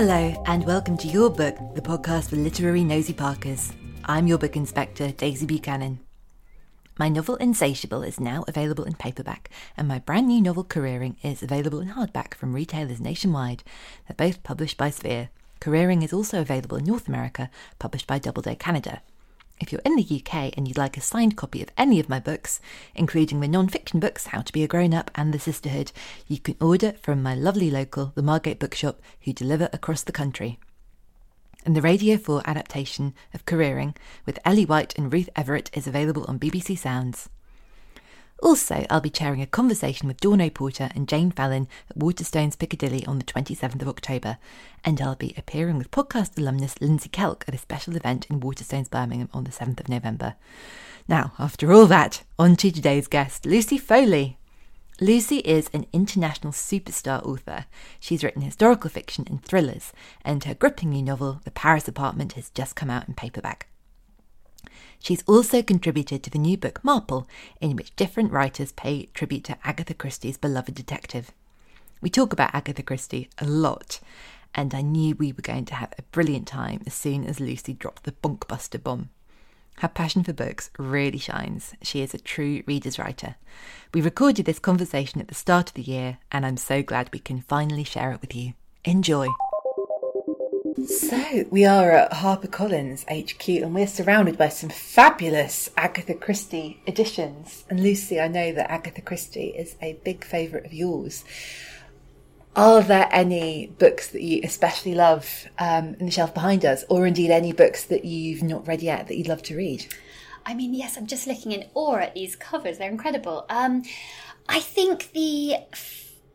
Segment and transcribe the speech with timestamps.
[0.00, 3.72] Hello, and welcome to Your Book, the podcast for literary nosy parkers.
[4.04, 5.98] I'm your book inspector, Daisy Buchanan.
[7.00, 11.42] My novel Insatiable is now available in paperback, and my brand new novel Careering is
[11.42, 13.64] available in hardback from retailers nationwide.
[14.06, 15.30] They're both published by Sphere.
[15.60, 19.02] Careering is also available in North America, published by Doubleday Canada.
[19.60, 22.20] If you're in the UK and you'd like a signed copy of any of my
[22.20, 22.60] books,
[22.94, 25.90] including the non fiction books How to Be a Grown Up and The Sisterhood,
[26.28, 30.58] you can order from my lovely local, the Margate Bookshop, who deliver across the country.
[31.66, 36.24] And the Radio 4 adaptation of Careering with Ellie White and Ruth Everett is available
[36.28, 37.28] on BBC Sounds.
[38.40, 43.04] Also, I'll be chairing a conversation with Dawn O'Porter and Jane Fallon at Waterstones Piccadilly
[43.04, 44.38] on the 27th of October,
[44.84, 48.88] and I'll be appearing with podcast alumnus Lindsey Kelk at a special event in Waterstones
[48.88, 50.36] Birmingham on the 7th of November.
[51.08, 54.38] Now, after all that, on to today's guest, Lucy Foley.
[55.00, 57.66] Lucy is an international superstar author.
[57.98, 59.92] She's written historical fiction and thrillers,
[60.24, 63.68] and her gripping new novel, The Paris Apartment, has just come out in paperback.
[65.00, 67.28] She's also contributed to the new book Marple,
[67.60, 71.32] in which different writers pay tribute to Agatha Christie's beloved detective.
[72.00, 74.00] We talk about Agatha Christie a lot,
[74.54, 77.72] and I knew we were going to have a brilliant time as soon as Lucy
[77.72, 79.10] dropped the bonkbuster bomb.
[79.78, 81.74] Her passion for books really shines.
[81.82, 83.36] She is a true reader's writer.
[83.94, 87.20] We recorded this conversation at the start of the year, and I'm so glad we
[87.20, 88.54] can finally share it with you.
[88.84, 89.28] Enjoy.
[90.86, 97.64] So, we are at HarperCollins HQ and we're surrounded by some fabulous Agatha Christie editions.
[97.68, 101.24] And Lucy, I know that Agatha Christie is a big favourite of yours.
[102.54, 107.06] Are there any books that you especially love um, in the shelf behind us, or
[107.06, 109.86] indeed any books that you've not read yet that you'd love to read?
[110.46, 112.78] I mean, yes, I'm just looking in awe at these covers.
[112.78, 113.46] They're incredible.
[113.48, 113.82] Um,
[114.48, 115.56] I think the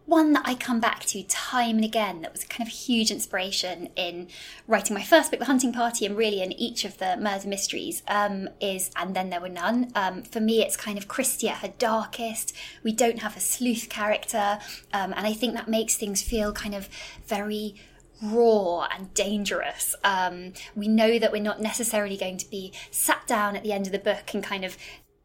[0.06, 3.10] one that I come back to time and again that was a kind of huge
[3.10, 4.28] inspiration in
[4.68, 8.04] writing my first book, The Hunting Party, and really in each of the murder mysteries
[8.08, 9.92] um, is And Then There Were None.
[9.96, 12.54] Um, for me, it's kind of Christie at her darkest.
[12.84, 14.60] We don't have a sleuth character,
[14.94, 16.90] um, and I think that makes things feel kind of
[17.26, 17.76] very
[18.22, 19.96] raw and dangerous.
[20.04, 23.86] Um, we know that we're not necessarily going to be sat down at the end
[23.86, 24.78] of the book and kind of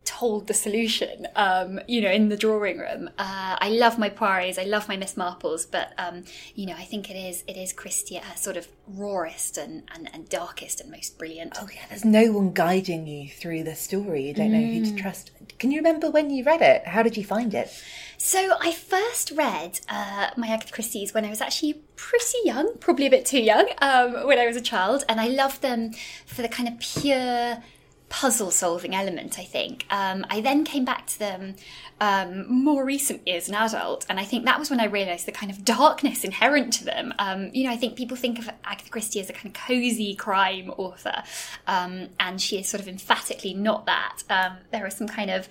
[0.09, 3.11] told the solution, um, you know, in the drawing room.
[3.19, 6.25] Uh, I love my Poirots, I love my Miss Marples, but um,
[6.55, 10.27] you know, I think it is it is Christie sort of rawest and, and, and
[10.31, 11.59] darkest and most brilliant.
[11.61, 14.29] Oh yeah, there's no one guiding you through the story.
[14.29, 15.31] You don't know who to trust.
[15.59, 16.87] Can you remember when you read it?
[16.87, 17.71] How did you find it?
[18.17, 23.07] So I first read uh, my Agatha Christie's when I was actually pretty young, probably
[23.07, 25.93] a bit too young, um, when I was a child, and I loved them
[26.25, 27.63] for the kind of pure
[28.09, 29.87] puzzle solving element, I think.
[29.91, 31.57] Um, I then came back to them
[32.01, 35.33] um, more recently as an adult, and I think that was when I realised the
[35.33, 37.13] kind of darkness inherent to them.
[37.19, 40.15] Um, you know, I think people think of Agatha Christie as a kind of cosy
[40.15, 41.23] crime author,
[41.67, 44.23] um, and she is sort of emphatically not that.
[44.31, 45.49] Um, there are some kind of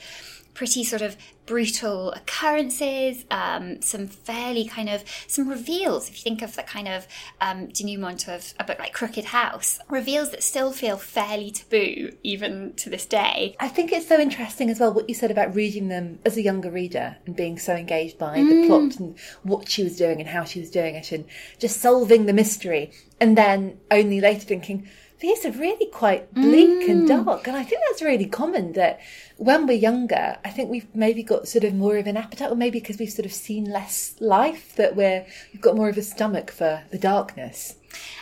[0.58, 1.16] pretty sort of
[1.46, 6.10] brutal occurrences, um, some fairly kind of some reveals.
[6.10, 7.08] If you think of the kind of
[7.40, 12.74] um, denouement of a book like Crooked House, reveals that still feel fairly taboo even
[12.78, 13.56] to this day.
[13.60, 16.42] I think it's so interesting as well what you said about reading them as a
[16.42, 18.50] younger reader and being so engaged by Mm.
[18.50, 21.24] the plot and what she was doing and how she was doing it and
[21.60, 24.88] just solving the mystery, and then only later thinking.
[25.20, 26.90] These are really quite bleak Mm.
[26.90, 27.48] and dark.
[27.48, 29.00] And I think that's really common that
[29.38, 32.56] when we're younger, I think we've maybe got sort of more of an appetite, or
[32.56, 36.04] maybe because we've sort of seen less life, that we're, we've got more of a
[36.04, 37.76] stomach for the darkness.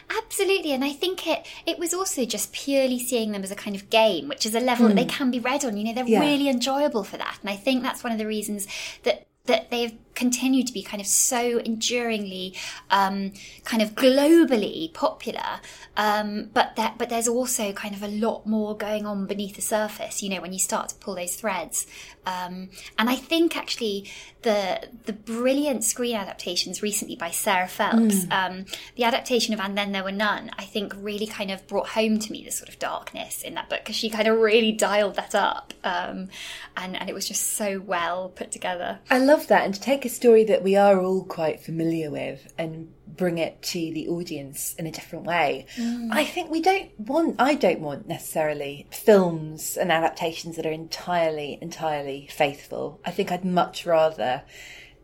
[0.09, 3.75] Absolutely, and I think it it was also just purely seeing them as a kind
[3.75, 5.75] of game, which is a level that they can be read on.
[5.77, 6.19] You know, they're Yeah.
[6.21, 8.67] really enjoyable for that, and I think that's one of the reasons
[9.03, 12.55] that that they've continued to be kind of so enduringly,
[12.89, 13.33] um,
[13.63, 15.59] kind of globally popular.
[15.97, 19.61] Um, but that but there's also kind of a lot more going on beneath the
[19.61, 20.23] surface.
[20.23, 21.87] You know, when you start to pull those threads,
[22.25, 24.09] um, and I think actually
[24.41, 28.65] the the brilliant screen adaptations recently by Sarah Phelps, um,
[28.95, 32.19] the adaptation of And Then There Were None, I think really kind of brought home
[32.19, 35.15] to me the sort of darkness in that book because she kind of really dialed
[35.15, 36.29] that up, um,
[36.77, 38.99] and and it was just so well put together.
[39.09, 39.65] I love that.
[39.65, 43.61] And to take a story that we are all quite familiar with and bring it
[43.61, 45.65] to the audience in a different way.
[45.75, 46.09] Mm.
[46.11, 51.57] I think we don't want, I don't want necessarily films and adaptations that are entirely,
[51.61, 52.99] entirely faithful.
[53.05, 54.43] I think I'd much rather.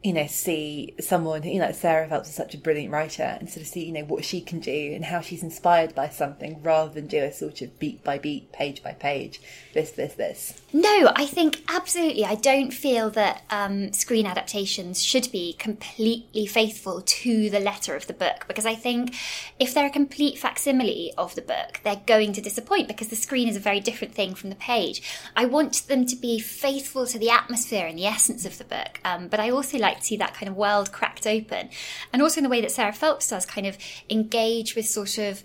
[0.03, 3.47] You know, see someone, you know, like Sarah Phelps is such a brilliant writer, and
[3.47, 6.59] sort of see, you know, what she can do and how she's inspired by something,
[6.63, 9.39] rather than do a sort of beat by beat, page by page,
[9.73, 10.61] this, this, this.
[10.73, 12.25] No, I think absolutely.
[12.25, 18.07] I don't feel that um, screen adaptations should be completely faithful to the letter of
[18.07, 19.15] the book because I think
[19.59, 23.47] if they're a complete facsimile of the book, they're going to disappoint because the screen
[23.47, 25.01] is a very different thing from the page.
[25.35, 28.99] I want them to be faithful to the atmosphere and the essence of the book,
[29.05, 31.69] um, but I also like to see that kind of world cracked open.
[32.11, 33.77] And also in the way that Sarah Phelps does, kind of
[34.09, 35.43] engage with sort of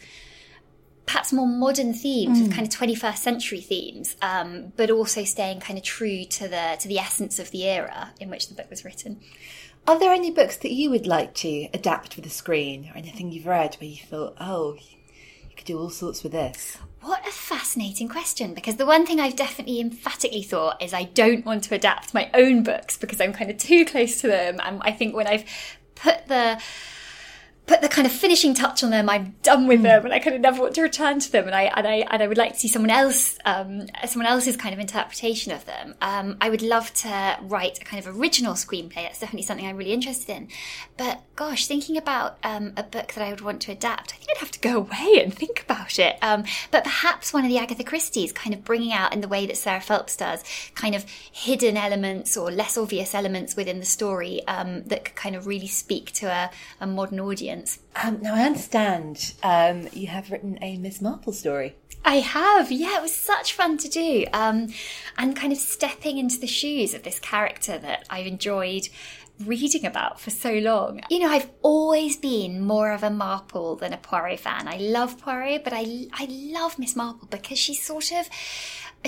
[1.07, 5.79] perhaps more modern themes, with kind of 21st century themes, um, but also staying kind
[5.79, 8.85] of true to the to the essence of the era in which the book was
[8.85, 9.21] written.
[9.87, 13.31] Are there any books that you would like to adapt for the screen, or anything
[13.31, 16.79] you've read where you thought, oh, you could do all sorts with this?
[17.03, 21.47] What a fascinating question, because the one thing I've definitely emphatically thought is I don't
[21.47, 24.59] want to adapt my own books because I'm kind of too close to them.
[24.61, 25.45] And I think when I've
[25.95, 26.61] put the
[27.67, 30.37] put the kind of finishing touch on them, I'm done with them, and I kind
[30.37, 31.47] of never want to return to them.
[31.47, 34.57] And I and I and I would like to see someone else, um, someone else's
[34.57, 35.95] kind of interpretation of them.
[36.01, 38.95] Um, I would love to write a kind of original screenplay.
[38.95, 40.49] That's definitely something I'm really interested in.
[40.97, 44.31] But gosh, thinking about um, a book that I would want to adapt, I think
[44.31, 46.17] I'd have to go away and think about it.
[46.23, 49.47] Um, but perhaps one of the Agatha Christie's, kind of bringing out in the way
[49.47, 50.43] that Sarah Phelps does,
[50.75, 55.37] kind of hidden elements or less obvious elements within the story um, that could kind
[55.37, 57.56] of really speak to a, a modern audience.
[58.03, 61.77] Um, now, I understand um, you have written a Miss Marple story.
[62.05, 64.27] I have, yeah, it was such fun to do.
[64.33, 64.69] Um,
[65.19, 68.89] and kind of stepping into the shoes of this character that I've enjoyed
[69.45, 71.01] reading about for so long.
[71.11, 74.69] You know, I've always been more of a Marple than a Poirot fan.
[74.69, 78.29] I love Poirot, but I, I love Miss Marple because she's sort of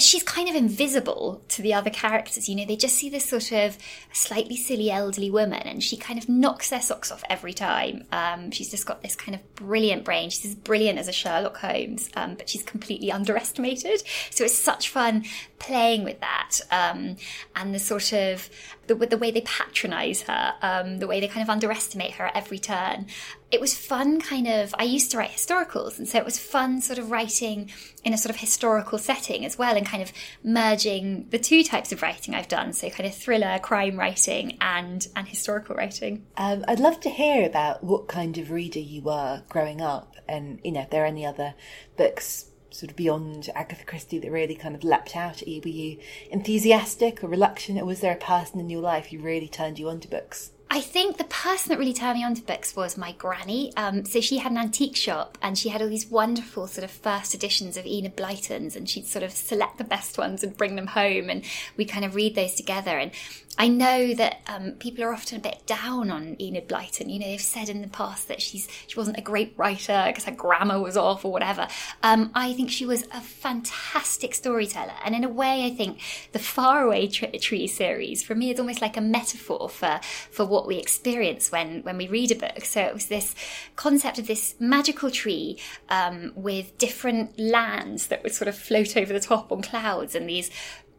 [0.02, 2.48] she's kind of invisible to the other characters.
[2.48, 3.78] You know, they just see this sort of
[4.12, 8.04] slightly silly elderly woman, and she kind of knocks their socks off every time.
[8.12, 10.30] Um, she's just got this kind of brilliant brain.
[10.30, 14.02] She's as brilliant as a Sherlock Holmes, um, but she's completely underestimated.
[14.30, 15.24] So it's such fun
[15.58, 17.16] playing with that um,
[17.56, 18.48] and the sort of
[18.88, 22.36] the, the way they patronise her, um, the way they kind of underestimate her at
[22.36, 23.06] every turn.
[23.50, 24.74] It was fun, kind of.
[24.78, 27.70] I used to write historicals, and so it was fun, sort of writing
[28.04, 30.12] in a sort of historical setting as well, and kind of
[30.42, 32.72] merging the two types of writing I've done.
[32.72, 36.26] So, kind of thriller, crime writing, and and historical writing.
[36.36, 40.60] Um, I'd love to hear about what kind of reader you were growing up, and
[40.64, 41.54] you know, if there are any other
[41.96, 45.60] books sort of beyond Agatha Christie that really kind of leapt out at you.
[45.62, 45.98] Were you
[46.30, 49.88] enthusiastic or reluctant, or was there a person in your life who really turned you
[49.88, 50.50] on to books?
[50.70, 53.72] I think the person that really turned me on to books was my granny.
[53.76, 56.90] Um, so she had an antique shop and she had all these wonderful sort of
[56.90, 60.76] first editions of Enid Blyton's and she'd sort of select the best ones and bring
[60.76, 61.42] them home and
[61.78, 62.98] we kind of read those together.
[62.98, 63.12] And
[63.58, 67.12] I know that um, people are often a bit down on Enid Blyton.
[67.12, 70.24] You know, they've said in the past that she's she wasn't a great writer because
[70.24, 71.66] her grammar was off or whatever.
[72.04, 76.00] Um, I think she was a fantastic storyteller, and in a way, I think
[76.30, 80.00] the Faraway Tr- Tree series for me is almost like a metaphor for
[80.30, 82.64] for what we experience when when we read a book.
[82.64, 83.34] So it was this
[83.74, 89.12] concept of this magical tree um, with different lands that would sort of float over
[89.12, 90.48] the top on clouds, and these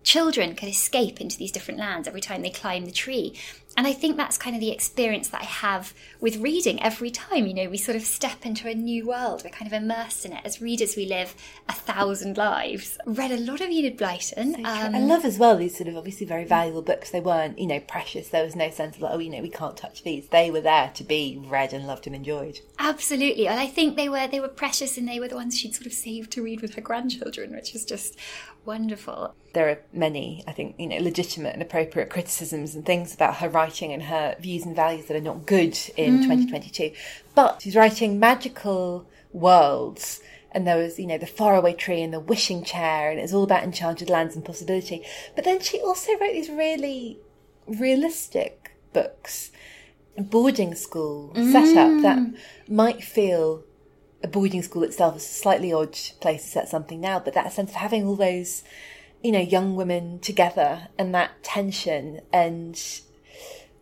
[0.03, 3.35] children could escape into these different lands every time they climb the tree.
[3.77, 7.45] And I think that's kind of the experience that I have with reading every time.
[7.45, 9.41] You know, we sort of step into a new world.
[9.43, 10.41] We're kind of immersed in it.
[10.43, 11.35] As readers, we live
[11.69, 12.97] a thousand lives.
[13.05, 14.55] Read a lot of Enid Blyton.
[14.55, 17.11] So um, I love as well these sort of obviously very valuable books.
[17.11, 18.29] They weren't, you know, precious.
[18.29, 20.27] There was no sense of like, oh, you know, we can't touch these.
[20.27, 22.59] They were there to be read and loved and enjoyed.
[22.79, 23.47] Absolutely.
[23.47, 25.85] And I think they were they were precious and they were the ones she'd sort
[25.85, 28.17] of saved to read with her grandchildren, which is just
[28.65, 29.33] wonderful.
[29.53, 33.49] There are many, I think, you know, legitimate and appropriate criticisms and things about her
[33.49, 36.23] writing and her views and values that are not good in mm.
[36.23, 36.91] 2022.
[37.33, 42.19] But she's writing magical worlds and there was, you know, the faraway tree and the
[42.19, 45.05] wishing chair, and it was all about enchanted lands and possibility.
[45.35, 47.19] But then she also wrote these really
[47.67, 49.51] realistic books,
[50.17, 51.51] boarding school mm.
[51.51, 52.33] setup that
[52.67, 53.63] might feel
[54.23, 57.53] a boarding school itself is a slightly odd place to set something now, but that
[57.53, 58.63] sense of having all those,
[59.23, 63.01] you know, young women together and that tension and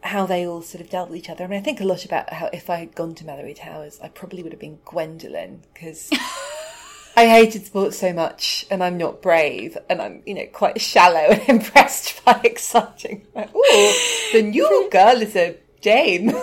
[0.02, 1.44] how they all sort of dealt with each other.
[1.44, 4.00] I mean, I think a lot about how if I had gone to Malory Towers,
[4.02, 6.10] I probably would have been Gwendoline because
[7.18, 11.20] I hated sports so much and I'm not brave and I'm, you know, quite shallow
[11.32, 13.26] and impressed by exciting.
[13.34, 16.30] Like, oh, the new girl is a Jane.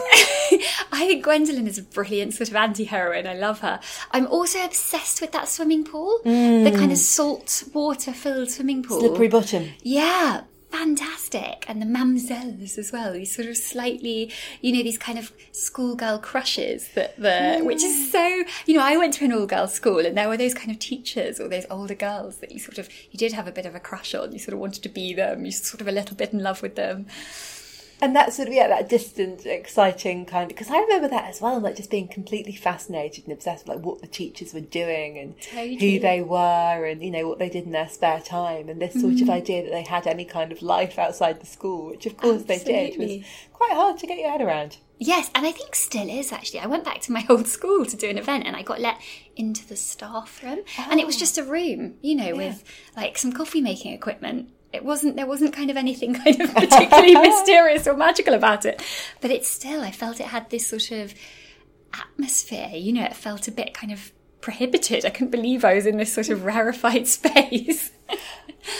[0.92, 3.26] I think Gwendoline is a brilliant sort of anti heroine.
[3.26, 3.80] I love her.
[4.12, 6.64] I'm also obsessed with that swimming pool, mm.
[6.64, 9.00] the kind of salt water filled swimming pool.
[9.00, 9.70] Slippery bottom.
[9.82, 11.64] Yeah, fantastic.
[11.68, 16.18] And the Mam'zelles as well, these sort of slightly, you know, these kind of schoolgirl
[16.18, 17.64] crushes that the, mm.
[17.64, 20.36] which is so, you know, I went to an all girls school and there were
[20.36, 23.46] those kind of teachers or those older girls that you sort of, you did have
[23.46, 24.32] a bit of a crush on.
[24.32, 25.44] You sort of wanted to be them.
[25.44, 27.06] You sort of a little bit in love with them
[28.04, 31.40] and that sort of yeah that distant exciting kind of because i remember that as
[31.40, 35.18] well like just being completely fascinated and obsessed with like what the teachers were doing
[35.18, 35.76] and totally.
[35.76, 38.92] who they were and you know what they did in their spare time and this
[38.92, 39.22] sort mm.
[39.22, 42.42] of idea that they had any kind of life outside the school which of course
[42.42, 42.72] Absolutely.
[42.72, 46.08] they did was quite hard to get your head around Yes, and I think still
[46.08, 46.60] is actually.
[46.60, 49.00] I went back to my old school to do an event and I got let
[49.34, 50.60] into the staff room.
[50.78, 50.86] Oh.
[50.88, 51.18] And it was oh.
[51.18, 52.32] just a room, you know, yeah.
[52.32, 52.64] with
[52.96, 57.14] like some coffee making equipment it wasn't there wasn't kind of anything kind of particularly
[57.28, 58.82] mysterious or magical about it.
[59.20, 61.14] But it still i felt it had this sort of
[61.94, 65.06] atmosphere you know it felt a bit kind of prohibited.
[65.06, 67.92] I couldn't believe i was in this sort of rarefied space.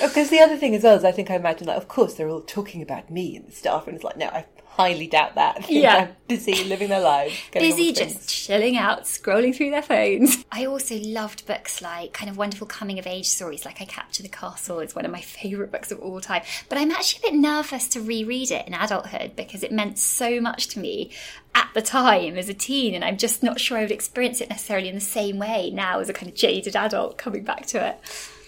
[0.02, 2.28] Because the other thing as well is i think i imagine like of course they're
[2.28, 4.44] all talking about me and the staff and it's like no i
[4.76, 5.70] highly doubt that.
[5.70, 6.08] yeah.
[6.26, 7.34] busy living their lives.
[7.52, 10.44] Busy just chilling out, scrolling through their phones.
[10.50, 14.22] I also loved books like kind of wonderful coming of age stories, like I Capture
[14.22, 16.42] the Castle It's one of my favourite books of all time.
[16.68, 20.40] But I'm actually a bit nervous to reread it in adulthood because it meant so
[20.40, 21.12] much to me
[21.54, 24.50] at the time as a teen, and I'm just not sure I would experience it
[24.50, 27.86] necessarily in the same way now as a kind of jaded adult coming back to
[27.86, 28.00] it.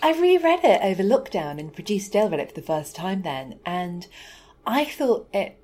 [0.02, 3.61] I reread it over lockdown and produced Dale read it for the first time then,
[3.64, 4.09] and
[4.66, 5.56] I thought it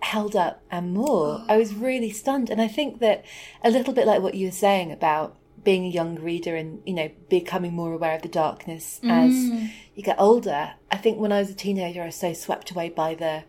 [0.00, 1.44] held up and more.
[1.48, 2.50] I was really stunned.
[2.50, 3.24] And I think that
[3.62, 6.94] a little bit like what you were saying about being a young reader and, you
[6.94, 9.10] know, becoming more aware of the darkness mm.
[9.10, 10.72] as you get older.
[10.90, 13.44] I think when I was a teenager, I was so swept away by the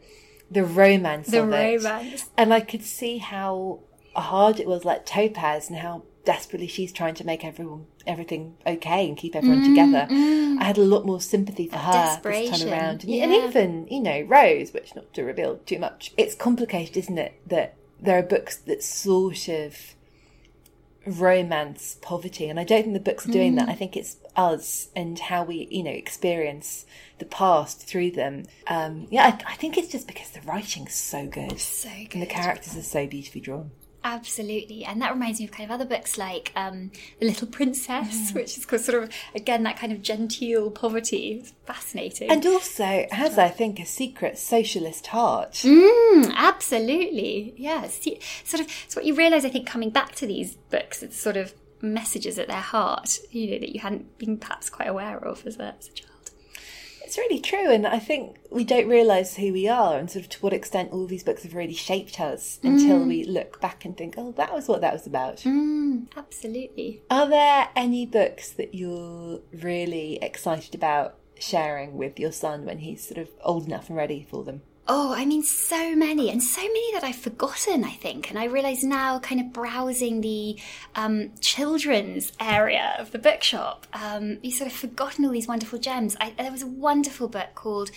[0.51, 2.23] the romance the of romance.
[2.23, 2.29] it.
[2.35, 3.81] And I could see how
[4.15, 9.07] hard it was like Topaz and how desperately she's trying to make everyone everything okay
[9.07, 10.05] and keep everyone mm, together.
[10.13, 10.59] Mm.
[10.59, 13.23] I had a lot more sympathy for her this time around, and, yeah.
[13.23, 16.13] and even you know Rose, which not to reveal too much.
[16.17, 17.33] It's complicated, isn't it?
[17.47, 19.95] That there are books that sort of
[21.07, 23.57] romance poverty, and I don't think the books are doing mm.
[23.57, 23.69] that.
[23.69, 26.85] I think it's us and how we you know experience
[27.17, 28.43] the past through them.
[28.67, 32.21] Um, yeah, I, I think it's just because the writing's so good, so good, and
[32.21, 33.71] the characters are so beautifully drawn.
[34.03, 38.31] Absolutely, and that reminds me of kind of other books like um, The Little Princess,
[38.31, 38.35] mm.
[38.35, 41.39] which is sort of again that kind of genteel poverty.
[41.41, 45.53] It's fascinating, and also has, I think, a secret socialist heart.
[45.65, 47.87] Mm, absolutely, yeah.
[47.87, 49.43] Sort of, it's what you realise.
[49.43, 53.51] I think coming back to these books, it's sort of messages at their heart, you
[53.51, 56.08] know, that you hadn't been perhaps quite aware of as a, as a child.
[57.09, 60.29] It's really true, and I think we don't realise who we are and sort of
[60.29, 62.69] to what extent all these books have really shaped us mm.
[62.69, 65.37] until we look back and think, oh, that was what that was about.
[65.37, 67.01] Mm, absolutely.
[67.09, 73.07] Are there any books that you're really excited about sharing with your son when he's
[73.07, 74.61] sort of old enough and ready for them?
[74.91, 78.31] Oh, I mean, so many, and so many that I've forgotten, I think.
[78.31, 80.57] And I realise now, kind of browsing the
[80.95, 86.17] um, children's area of the bookshop, um, you sort of forgotten all these wonderful gems.
[86.19, 87.91] I, there was a wonderful book called,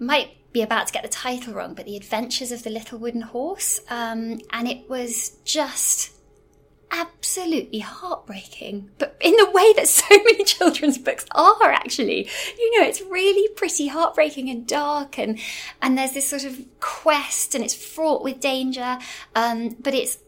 [0.00, 2.98] I might be about to get the title wrong, but The Adventures of the Little
[2.98, 3.78] Wooden Horse.
[3.90, 6.12] Um, and it was just
[6.92, 12.28] absolutely heartbreaking, but in the way that so many children's books are actually.
[12.58, 15.38] You know, it's really pretty heartbreaking and dark and,
[15.80, 18.98] and there's this sort of quest and it's fraught with danger.
[19.34, 20.18] Um, but it's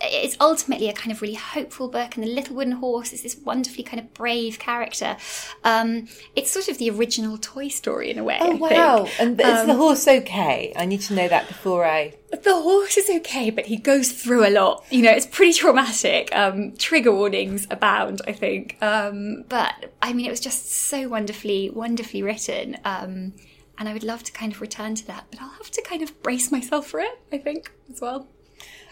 [0.00, 3.36] it's ultimately a kind of really hopeful book, and the little wooden horse is this
[3.44, 5.16] wonderfully kind of brave character.
[5.64, 8.38] Um, it's sort of the original Toy Story in a way.
[8.40, 9.04] Oh I wow!
[9.04, 9.20] think.
[9.20, 10.72] And is Um, the horse okay?
[10.76, 12.14] I need to know that before I.
[12.30, 14.84] the horse is okay, but he goes through a lot.
[14.90, 16.34] You know, it's pretty traumatic.
[16.34, 18.76] Um, trigger warnings abound, I think.
[18.82, 22.76] Um, but I mean, it was just so wonderfully, wonderfully written.
[22.84, 23.32] Um,
[23.78, 26.02] and I would love to kind of return to that, but I'll have to kind
[26.02, 28.28] of brace myself for it, I think, as well.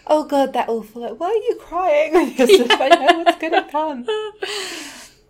[0.07, 1.01] Oh god, that awful!
[1.01, 2.29] Like, why are you crying?
[2.29, 4.05] Because I know what's going to come.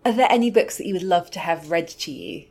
[0.05, 2.45] Are there any books that you would love to have read to you?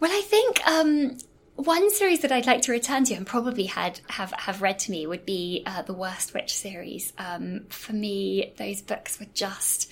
[0.00, 1.18] Well, I think um,
[1.56, 4.90] one series that I'd like to return to and probably had have, have read to
[4.90, 7.12] me would be uh, the Worst Witch series.
[7.18, 9.90] Um, for me, those books were just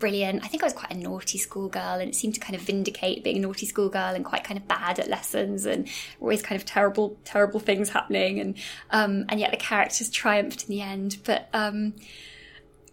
[0.00, 0.44] brilliant.
[0.44, 3.22] I think I was quite a naughty schoolgirl, and it seemed to kind of vindicate
[3.22, 5.86] being a naughty schoolgirl and quite kind of bad at lessons and
[6.20, 8.40] always kind of terrible, terrible things happening.
[8.40, 8.56] And
[8.90, 11.18] um, and yet the characters triumphed in the end.
[11.24, 11.94] But um,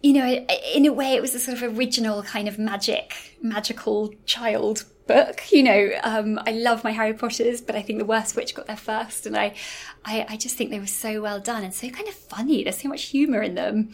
[0.02, 4.14] you know, in a way, it was a sort of original kind of magic, magical
[4.26, 5.50] child book.
[5.50, 8.66] You know, um, I love my Harry Potters, but I think the Worst Witch got
[8.66, 9.54] there first, and I,
[10.04, 12.62] I, I just think they were so well done and so kind of funny.
[12.62, 13.92] There's so much humour in them.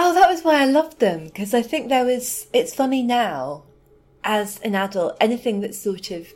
[0.00, 2.46] Oh, that was why I loved them because I think there was.
[2.52, 3.64] It's funny now,
[4.22, 6.28] as an adult, anything that's sort of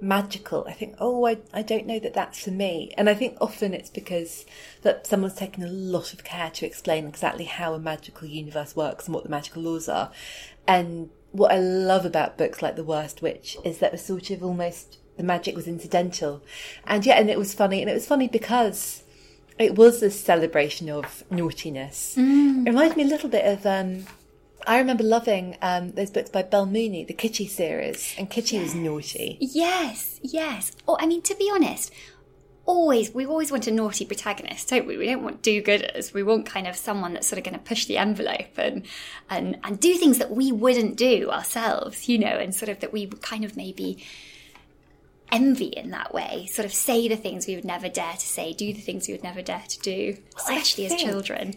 [0.00, 0.66] magical.
[0.66, 3.74] I think, oh, I, I don't know that that's for me, and I think often
[3.74, 4.44] it's because
[4.82, 9.06] that someone's taken a lot of care to explain exactly how a magical universe works
[9.06, 10.10] and what the magical laws are.
[10.66, 14.42] And what I love about books like The Worst Witch is that was sort of
[14.42, 16.42] almost the magic was incidental,
[16.88, 19.03] and yeah, and it was funny, and it was funny because
[19.58, 22.14] it was a celebration of naughtiness.
[22.16, 23.66] It reminds me a little bit of.
[23.66, 24.06] Um,
[24.66, 28.74] I remember loving um, those books by Bel Mooney, the Kitty series, and Kitty was
[28.74, 29.36] naughty.
[29.40, 30.72] Yes, yes.
[30.86, 31.92] Or I mean, to be honest,
[32.66, 34.96] always we always want a naughty protagonist, don't we?
[34.96, 36.14] We don't want do-gooders.
[36.14, 38.86] We want kind of someone that's sort of going to push the envelope and
[39.28, 42.92] and and do things that we wouldn't do ourselves, you know, and sort of that
[42.92, 44.04] we kind of maybe
[45.30, 46.46] envy in that way.
[46.50, 49.14] Sort of say the things we would never dare to say, do the things we
[49.14, 51.54] would never dare to do, especially as children.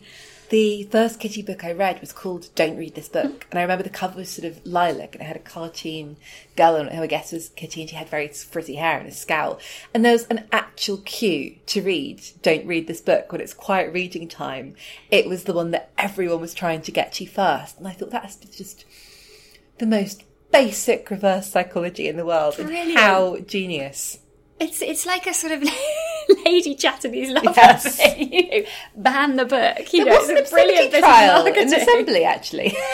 [0.49, 3.45] The first kitty book I read was called Don't Read This Book, mm.
[3.51, 6.15] and I remember the cover was sort of lilac, and it had a cartoon
[6.55, 9.09] girl on it who I guess was Kitty, and she had very frizzy hair and
[9.09, 9.59] a scowl.
[9.93, 13.91] And there was an actual cue to read Don't Read This Book when it's quiet
[13.91, 14.75] reading time.
[15.11, 18.11] It was the one that everyone was trying to get to first, and I thought
[18.11, 18.85] that's just
[19.79, 22.89] the most basic reverse psychology in the world, Brilliant.
[22.91, 24.19] and how genius.
[24.59, 25.61] It's it's like a sort of
[26.45, 27.95] Lady Chatterley's love Yes.
[27.97, 29.93] thing, you know, ban the book.
[29.93, 32.75] You There know, was it's a brilliant assembly bit of trial in assembly, actually.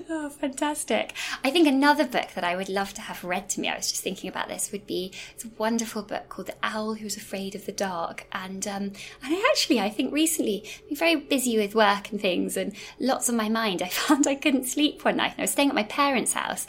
[0.12, 1.14] Oh, fantastic.
[1.44, 3.90] I think another book that I would love to have read to me, I was
[3.90, 7.16] just thinking about this, would be it's a wonderful book called The Owl Who Was
[7.16, 8.26] Afraid of the Dark.
[8.32, 12.20] And um, and I actually, I think recently, I've been very busy with work and
[12.20, 13.82] things and lots on my mind.
[13.82, 16.66] I found I couldn't sleep one night and I was staying at my parents' house.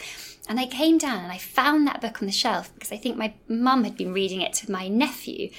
[0.50, 3.16] And I came down and I found that book on the shelf because I think
[3.16, 5.50] my mum had been reading it to my nephew.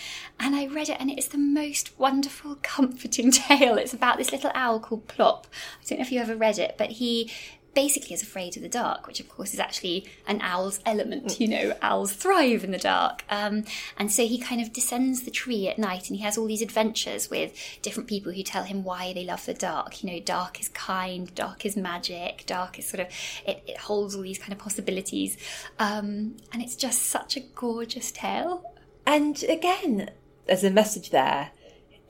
[0.40, 3.78] And I read it and it is the most wonderful, comforting tale.
[3.78, 5.46] It's about this little owl called Plop.
[5.80, 7.30] I don't know if you ever read it, but he
[7.74, 11.40] basically is afraid of the dark, which of course is actually an owl's element.
[11.40, 13.24] You know, owls thrive in the dark.
[13.30, 13.64] Um,
[13.96, 16.62] and so he kind of descends the tree at night and he has all these
[16.62, 20.02] adventures with different people who tell him why they love the dark.
[20.02, 23.06] You know, dark is kind, dark is magic, dark is sort of,
[23.46, 25.36] it, it holds all these kind of possibilities.
[25.78, 28.74] Um, and it's just such a gorgeous tale.
[29.06, 30.10] And again,
[30.46, 31.50] there's a message there.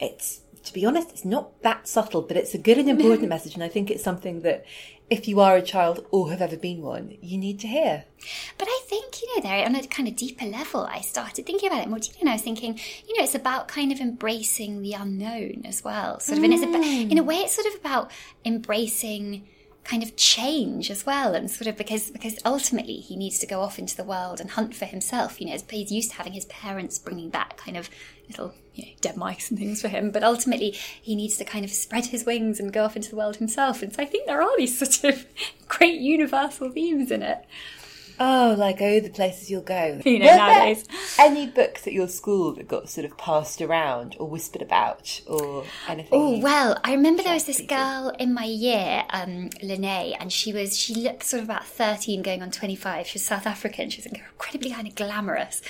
[0.01, 3.55] It's, to be honest, it's not that subtle, but it's a good and important message.
[3.55, 4.65] And I think it's something that
[5.13, 8.05] if you are a child or have ever been one, you need to hear.
[8.57, 11.69] But I think, you know, there on a kind of deeper level, I started thinking
[11.69, 14.81] about it more deeply and I was thinking, you know, it's about kind of embracing
[14.81, 16.19] the unknown as well.
[16.19, 17.27] Sort of, and it's about, in a mm.
[17.27, 18.11] way, it's sort of about
[18.47, 19.47] embracing
[19.85, 23.61] kind of change as well and sort of because because ultimately he needs to go
[23.61, 26.45] off into the world and hunt for himself you know he's used to having his
[26.45, 27.91] parents bringing back kind of
[28.29, 30.11] little you know dead mice and things for him.
[30.11, 33.17] But ultimately he needs to kind of spread his wings and go off into the
[33.17, 33.83] world himself.
[33.83, 35.27] And so i think there are these sort of
[35.69, 37.45] great universal themes in it
[38.25, 40.01] Oh, like oh, the places you'll go.
[40.13, 40.85] You know, Were nowadays.
[41.17, 45.21] there any books at your school that got sort of passed around or whispered about
[45.27, 46.11] or anything?
[46.13, 47.69] Oh well, I remember there was this Please.
[47.69, 52.23] girl in my year, um, Lene, and she was she looked sort of about thirteen,
[52.23, 53.07] going on twenty five.
[53.09, 53.91] She was South African.
[53.91, 55.61] She was incredibly kind of glamorous,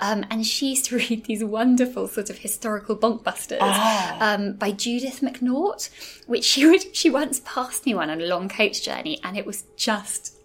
[0.00, 4.34] um, and she used to read these wonderful sort of historical bonkbusters Ah.
[4.34, 5.88] um, by Judith McNaught,
[6.26, 9.46] which she would she once passed me one on a long coach journey, and it
[9.46, 10.36] was just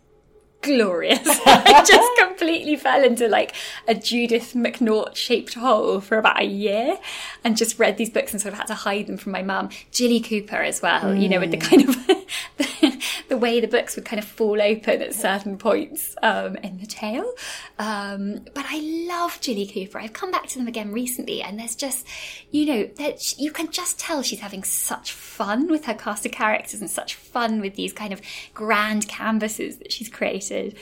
[0.62, 1.20] glorious.
[1.46, 3.54] I just completely fell into like
[3.88, 6.98] a Judith McNaught shaped hole for about a year
[7.43, 9.70] and just read these books and sort of had to hide them from my mum.
[9.91, 11.62] Jilly Cooper as well, you know, with the mm.
[11.62, 12.97] kind of
[13.38, 16.88] the, way the books would kind of fall open at certain points um, in the
[16.88, 17.32] tale.
[17.78, 20.00] Um, but I love Jilly Cooper.
[20.00, 22.08] I've come back to them again recently and there's just,
[22.52, 26.32] you know, that you can just tell she's having such fun with her cast of
[26.32, 28.21] characters and such fun with these kind of
[28.54, 30.76] grand canvases that she's created.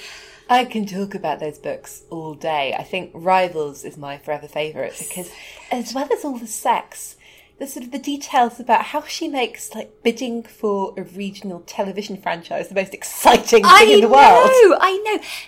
[0.50, 2.76] I can talk about those books all day.
[2.78, 5.32] I think Rivals is my forever favourite because,
[5.72, 7.16] as well as all the sex,
[7.58, 12.18] the sort of the details about how she makes like bidding for a regional television
[12.18, 14.22] franchise the most exciting thing I in the world.
[14.22, 14.82] I know, world.
[14.82, 14.98] I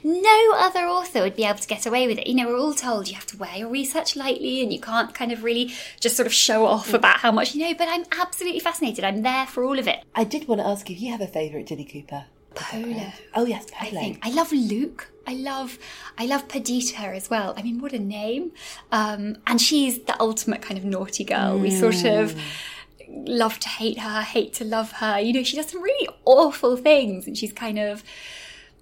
[0.04, 0.20] know.
[0.22, 2.28] No other author would be able to get away with it.
[2.28, 5.13] You know, we're all told you have to wear your research lightly and you can't
[5.13, 6.93] kind of really just sort of show off mm.
[6.93, 7.76] about how much you know.
[7.78, 9.04] But I'm absolutely fascinated.
[9.04, 10.04] I'm there for all of it.
[10.15, 12.26] I did want to ask if you have a favourite Jilly Cooper.
[12.58, 13.12] Polo.
[13.36, 15.12] Oh yes, I think I love Luke.
[15.26, 15.78] I love,
[16.17, 17.54] I love Perdita as well.
[17.58, 18.54] I mean, what a name!
[18.91, 21.60] Um, and she's the ultimate kind of naughty girl.
[21.60, 22.39] We sort of
[23.10, 25.20] love to hate her, hate to love her.
[25.20, 28.04] You know, she does some really awful things, and she's kind of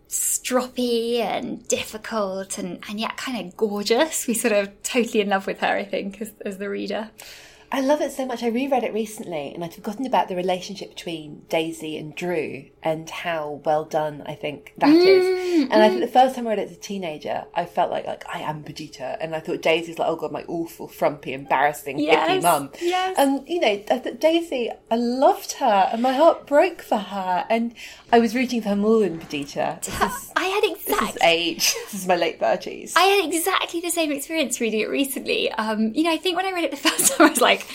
[0.07, 4.27] stroppy and difficult, and and yet kind of gorgeous.
[4.27, 5.75] We sort of totally in love with her.
[5.75, 7.09] I think as, as the reader.
[7.71, 8.43] I love it so much.
[8.43, 13.09] I reread it recently and I'd forgotten about the relationship between Daisy and Drew and
[13.09, 15.69] how well done I think that is.
[15.71, 18.05] And I think the first time I read it as a teenager, I felt like
[18.05, 21.99] like I am Perdita, and I thought Daisy's like, oh god, my awful, frumpy, embarrassing,
[21.99, 22.69] Yes, hippie mum.
[22.81, 23.15] yes.
[23.17, 27.45] And you know, I thought Daisy, I loved her, and my heart broke for her,
[27.49, 27.73] and
[28.13, 29.19] I was rooting for her more than.
[29.25, 31.73] This is, I had this exact is age.
[31.91, 32.93] This is my late thirties.
[32.95, 35.51] I had exactly the same experience reading it recently.
[35.51, 37.65] Um, you know, I think when I read it the first time, I was like,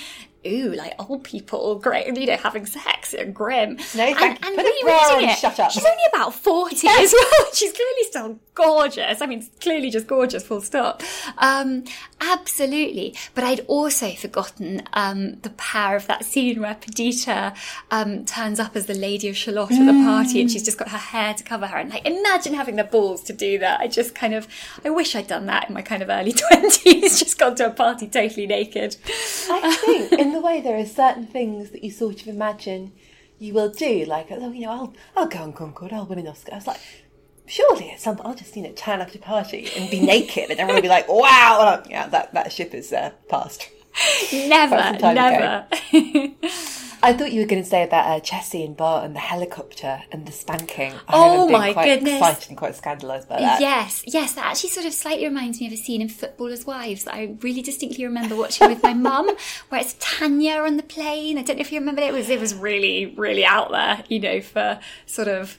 [0.47, 3.77] ooh, like old people, great, you know, having sex grim.
[3.95, 4.47] No, and, thank you.
[4.47, 5.71] and Put a rereading bra on, it, shut up.
[5.71, 7.47] she's only about 40 as well.
[7.53, 9.21] She's clearly still gorgeous.
[9.21, 11.03] I mean, clearly just gorgeous, full stop.
[11.39, 11.85] Um,
[12.21, 13.15] absolutely.
[13.35, 17.55] But I'd also forgotten um, the power of that scene where Perdita
[17.91, 20.89] um, turns up as the Lady of Shalott at the party and she's just got
[20.89, 21.77] her hair to cover her.
[21.79, 23.81] And like, imagine having the balls to do that.
[23.81, 24.47] I just kind of,
[24.85, 27.71] I wish I'd done that in my kind of early 20s, just gone to a
[27.71, 28.97] party totally naked.
[29.51, 32.93] I think in the way there are certain things that you sort of imagine
[33.41, 36.29] you will do, like oh, you know, I'll I'll go on Concorde, I'll win an
[36.29, 36.53] Oscar.
[36.53, 36.81] I was like,
[37.47, 40.01] surely at some point I'll just you know turn up at a party and be
[40.01, 43.69] naked, and everyone will be like, wow, yeah, that that ship is uh, passed.
[44.33, 45.67] Never, Quite some time never.
[47.03, 50.03] I thought you were going to say about uh, Chessie and Bart and the helicopter
[50.13, 50.93] and the spanking.
[50.93, 52.15] I Oh my quite goodness.
[52.15, 53.61] Excited and quite scandalised by that.
[53.61, 57.05] Yes, yes, that actually sort of slightly reminds me of a scene in Footballers' Wives
[57.05, 59.31] that I really distinctly remember watching with my mum,
[59.71, 61.39] where it's Tanya on the plane.
[61.39, 62.09] I don't know if you remember it.
[62.09, 65.59] It was it was really really out there, you know, for sort of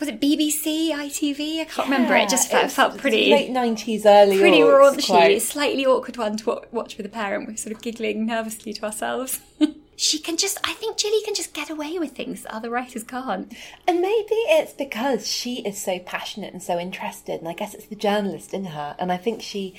[0.00, 1.60] was it BBC, ITV?
[1.60, 2.14] I can't remember.
[2.14, 6.36] It just felt, was- felt pretty late nineties, early pretty raunchy, quite- slightly awkward one
[6.38, 7.48] to watch with a parent.
[7.48, 9.40] We're sort of giggling nervously to ourselves.
[9.98, 13.02] she can just, I think Jilly can just get away with things that other writers
[13.02, 13.52] can't.
[13.84, 17.86] And maybe it's because she is so passionate and so interested, and I guess it's
[17.86, 18.94] the journalist in her.
[19.00, 19.74] And I think she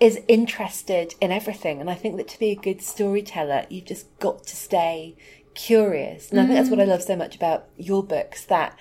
[0.00, 1.80] is interested in everything.
[1.80, 5.16] And I think that to be a good storyteller, you've just got to stay
[5.54, 6.30] curious.
[6.30, 6.88] And I think that's what I mm.
[6.88, 8.76] love so much about your books that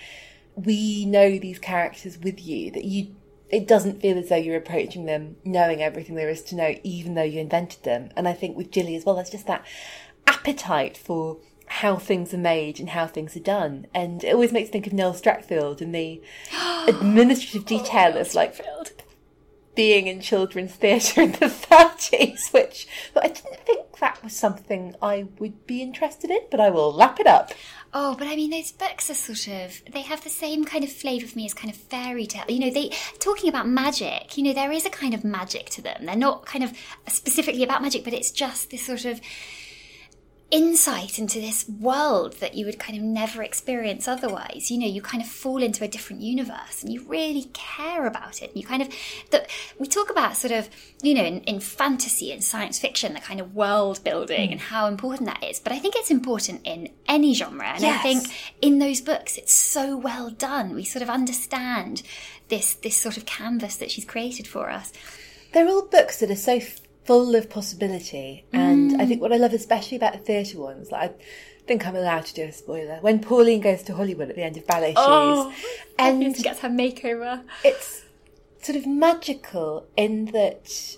[0.56, 3.15] we know these characters with you, that you.
[3.52, 7.15] It doesn't feel as though you're approaching them knowing everything there is to know, even
[7.15, 8.10] though you invented them.
[8.15, 9.65] And I think with Jilly as well, there's just that
[10.41, 13.88] appetite for how things are made and how things are done.
[13.93, 16.21] And it always makes me think of Noel Streatfeild and the
[16.88, 18.60] administrative oh, detail of like
[19.73, 24.95] being in children's theatre in the 30s, which but I didn't think that was something
[25.01, 27.51] I would be interested in, but I will lap it up.
[27.93, 30.91] Oh, but I mean, those books are sort of, they have the same kind of
[30.91, 32.45] flavour for me as kind of fairy tale.
[32.47, 35.82] You know, they, talking about magic, you know, there is a kind of magic to
[35.82, 36.06] them.
[36.06, 36.73] They're not kind of
[37.08, 39.21] specifically about magic, but it's just this sort of,
[40.52, 44.70] insight into this world that you would kind of never experience otherwise.
[44.70, 48.42] You know, you kind of fall into a different universe and you really care about
[48.42, 48.52] it.
[48.52, 48.90] And you kind of,
[49.32, 49.48] the,
[49.80, 50.70] we talk about sort of,
[51.02, 54.52] you know, in, in fantasy and science fiction, the kind of world building mm.
[54.52, 55.60] and how important that is.
[55.60, 57.68] But I think it's important in any genre.
[57.68, 58.00] And yes.
[58.00, 60.76] I think in those books, it's so well done.
[60.76, 62.04] We sort of understand
[62.50, 64.92] this, this sort of canvas that she's created for us.
[65.54, 66.60] They're all books that are so
[67.04, 68.46] full of possibility.
[68.54, 69.02] And mm.
[69.02, 72.26] I think what I love especially about the theatre ones, like I think I'm allowed
[72.28, 75.52] to do a spoiler, when Pauline goes to Hollywood at the end of Ballet oh,
[75.52, 75.66] Shoes
[75.98, 77.44] and gets her makeover.
[77.64, 78.06] It's
[78.62, 80.98] sort of magical in that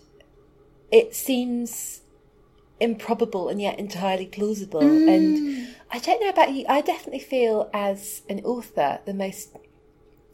[0.91, 2.01] it seems
[2.79, 4.81] improbable and yet entirely plausible.
[4.81, 5.07] Mm.
[5.07, 9.55] And I don't know about you, I definitely feel as an author the most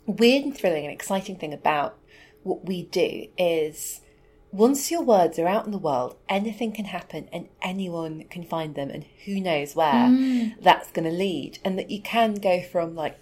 [0.06, 1.98] weird and thrilling and exciting thing about
[2.44, 4.02] what we do is
[4.52, 8.76] once your words are out in the world, anything can happen and anyone can find
[8.76, 10.54] them, and who knows where mm.
[10.62, 11.60] that's going to lead.
[11.64, 13.20] And that you can go from like,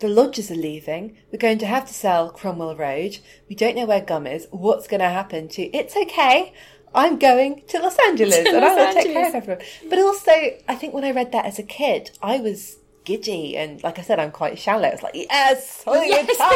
[0.00, 3.86] the lodgers are leaving, we're going to have to sell Cromwell Road, we don't know
[3.86, 6.52] where Gum is, what's going to happen to it's okay.
[6.94, 9.64] I'm going to Los Angeles to and Los I will take care of everyone.
[9.88, 10.32] But also,
[10.68, 14.02] I think when I read that as a kid, I was giddy and like I
[14.02, 14.88] said, I'm quite shallow.
[14.88, 16.48] It's like, yes, Hollywood yes, time.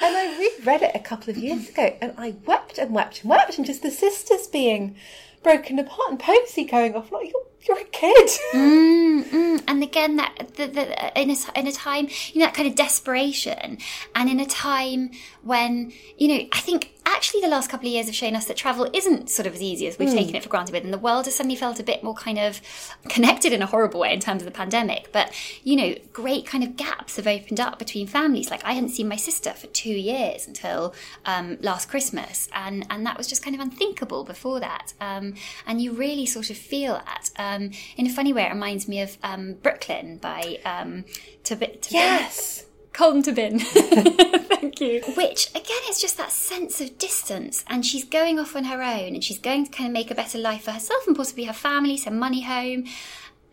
[0.00, 3.30] And I reread it a couple of years ago and I wept and wept and
[3.30, 4.96] wept and just the sisters being
[5.42, 8.30] broken apart and Posy going off like you're you're a kid.
[8.52, 9.62] Mm, mm.
[9.68, 12.74] And again, that the, the, in a in a time, you know, that kind of
[12.74, 13.78] desperation,
[14.14, 15.10] and in a time
[15.42, 18.56] when you know, I think actually the last couple of years have shown us that
[18.56, 20.16] travel isn't sort of as easy as we've mm.
[20.16, 22.38] taken it for granted with, and the world has suddenly felt a bit more kind
[22.38, 22.60] of
[23.08, 25.10] connected in a horrible way in terms of the pandemic.
[25.12, 28.50] But you know, great kind of gaps have opened up between families.
[28.50, 30.94] Like I hadn't seen my sister for two years until
[31.26, 34.92] um, last Christmas, and and that was just kind of unthinkable before that.
[35.00, 35.34] Um,
[35.66, 37.30] and you really sort of feel that.
[37.36, 37.51] Um,
[37.96, 41.04] in a funny way, it reminds me of um, Brooklyn by um,
[41.44, 41.78] Tobin.
[41.90, 42.66] Yes.
[42.92, 43.60] Colm Tóibín.
[44.48, 45.02] Thank you.
[45.16, 47.64] Which, again, is just that sense of distance.
[47.68, 50.14] And she's going off on her own and she's going to kind of make a
[50.14, 52.84] better life for herself and possibly her family, send money home.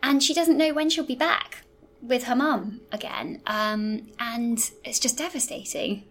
[0.02, 1.62] And she doesn't know when she'll be back
[2.02, 3.40] with her mum again.
[3.46, 6.04] Um, and it's just devastating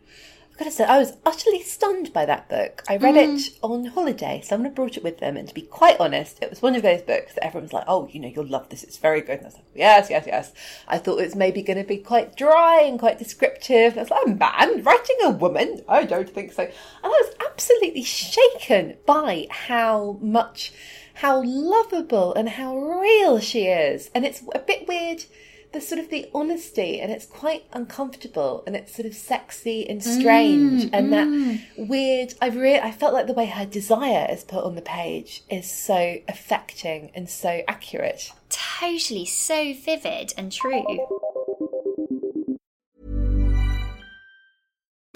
[0.59, 2.83] gotta say, I was utterly stunned by that book.
[2.89, 3.37] I read mm.
[3.37, 4.41] it on holiday.
[4.43, 7.01] Someone brought it with them, and to be quite honest, it was one of those
[7.01, 8.83] books that everyone's like, "Oh, you know, you'll love this.
[8.83, 10.51] It's very good." And I was like, "Yes, yes, yes."
[10.87, 13.97] I thought it was maybe going to be quite dry and quite descriptive.
[13.97, 15.81] I was like, "A man writing a woman?
[15.87, 20.73] I don't think so." And I was absolutely shaken by how much,
[21.15, 25.23] how lovable and how real she is, and it's a bit weird
[25.71, 30.03] the sort of the honesty and it's quite uncomfortable and it's sort of sexy and
[30.03, 31.11] strange mm, and mm.
[31.77, 34.81] that weird I really I felt like the way her desire is put on the
[34.81, 38.31] page is so affecting and so accurate.
[38.49, 40.83] Totally so vivid and true.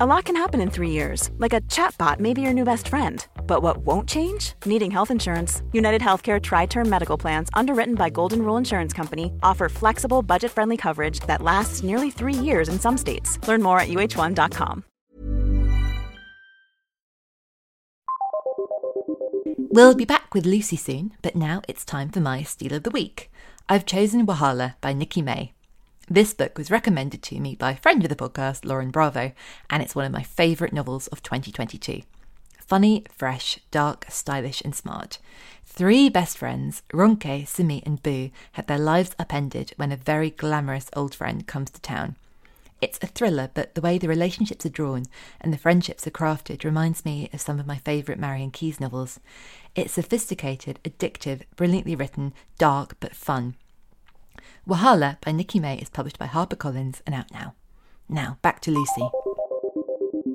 [0.00, 1.30] A lot can happen in 3 years.
[1.36, 3.26] Like a chatbot may be your new best friend.
[3.46, 4.54] But what won't change?
[4.64, 5.62] Needing health insurance.
[5.72, 11.20] United Healthcare tri-term medical plans underwritten by Golden Rule Insurance Company offer flexible, budget-friendly coverage
[11.26, 13.38] that lasts nearly 3 years in some states.
[13.46, 14.84] Learn more at uh1.com.
[19.74, 22.90] We'll be back with Lucy soon, but now it's time for my Steal of the
[22.90, 23.30] Week.
[23.68, 25.52] I've chosen Wahala by Nikki May.
[26.12, 29.32] This book was recommended to me by a friend of the podcast, Lauren Bravo,
[29.70, 32.02] and it's one of my favourite novels of 2022.
[32.58, 35.16] Funny, fresh, dark, stylish, and smart.
[35.64, 40.90] Three best friends, Ronke, Simi, and Boo, have their lives upended when a very glamorous
[40.94, 42.16] old friend comes to town.
[42.82, 45.04] It's a thriller, but the way the relationships are drawn
[45.40, 49.18] and the friendships are crafted reminds me of some of my favourite Marian Keyes novels.
[49.74, 53.54] It's sophisticated, addictive, brilliantly written, dark, but fun.
[54.68, 57.54] Wahala by Nikki May is published by HarperCollins and out now.
[58.08, 59.08] Now, back to Lucy.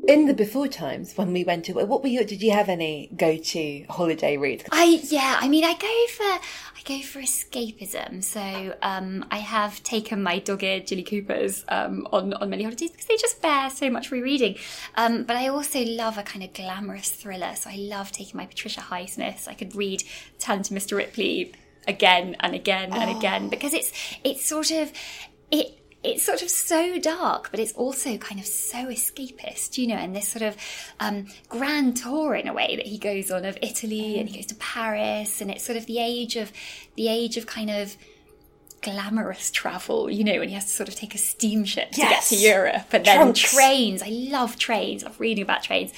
[0.07, 2.23] In the before times when we went to, what were you?
[2.23, 4.63] Did you have any go-to holiday reads?
[4.71, 8.23] I yeah, I mean, I go for I go for escapism.
[8.23, 13.05] So um, I have taken my dogged Jilly Coopers um, on on many holidays because
[13.05, 14.55] they just bear so much rereading.
[14.95, 17.55] Um, but I also love a kind of glamorous thriller.
[17.55, 19.47] So I love taking my Patricia Highsmiths.
[19.47, 20.03] I could read
[20.39, 20.95] Talented Mr.
[20.95, 21.53] Ripley
[21.87, 23.17] again and again and Oh.
[23.17, 23.91] again because it's
[24.23, 24.91] it's sort of
[25.51, 25.73] it
[26.03, 30.15] it's sort of so dark, but it's also kind of so escapist, you know, and
[30.15, 30.55] this sort of
[30.99, 34.45] um, grand tour in a way that he goes on of Italy and he goes
[34.45, 36.51] to Paris, and it's sort of the age of
[36.95, 37.97] the age of kind of
[38.81, 42.23] glamorous travel, you know, when he has to sort of take a steamship to get
[42.23, 43.53] to Europe, and then Trunks.
[43.53, 44.01] trains.
[44.03, 45.03] I love trains.
[45.03, 45.91] I love reading about trains,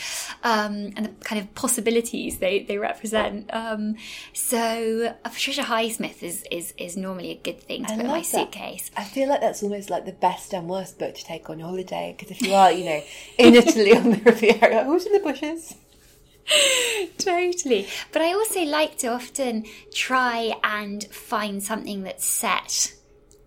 [0.44, 3.50] um, and the kind of possibilities they they represent.
[3.54, 3.96] Um,
[4.34, 8.12] so a Patricia Highsmith is is is normally a good thing to I put in
[8.12, 8.26] my that.
[8.26, 8.92] suitcase.
[8.96, 12.16] I feel like that's almost like the best and worst book to take on holiday
[12.18, 13.02] because if you are, you know,
[13.38, 15.76] in Italy on the Riviera, who's in the bushes?
[17.18, 17.88] totally.
[18.12, 22.94] But I also like to often try and find something that's set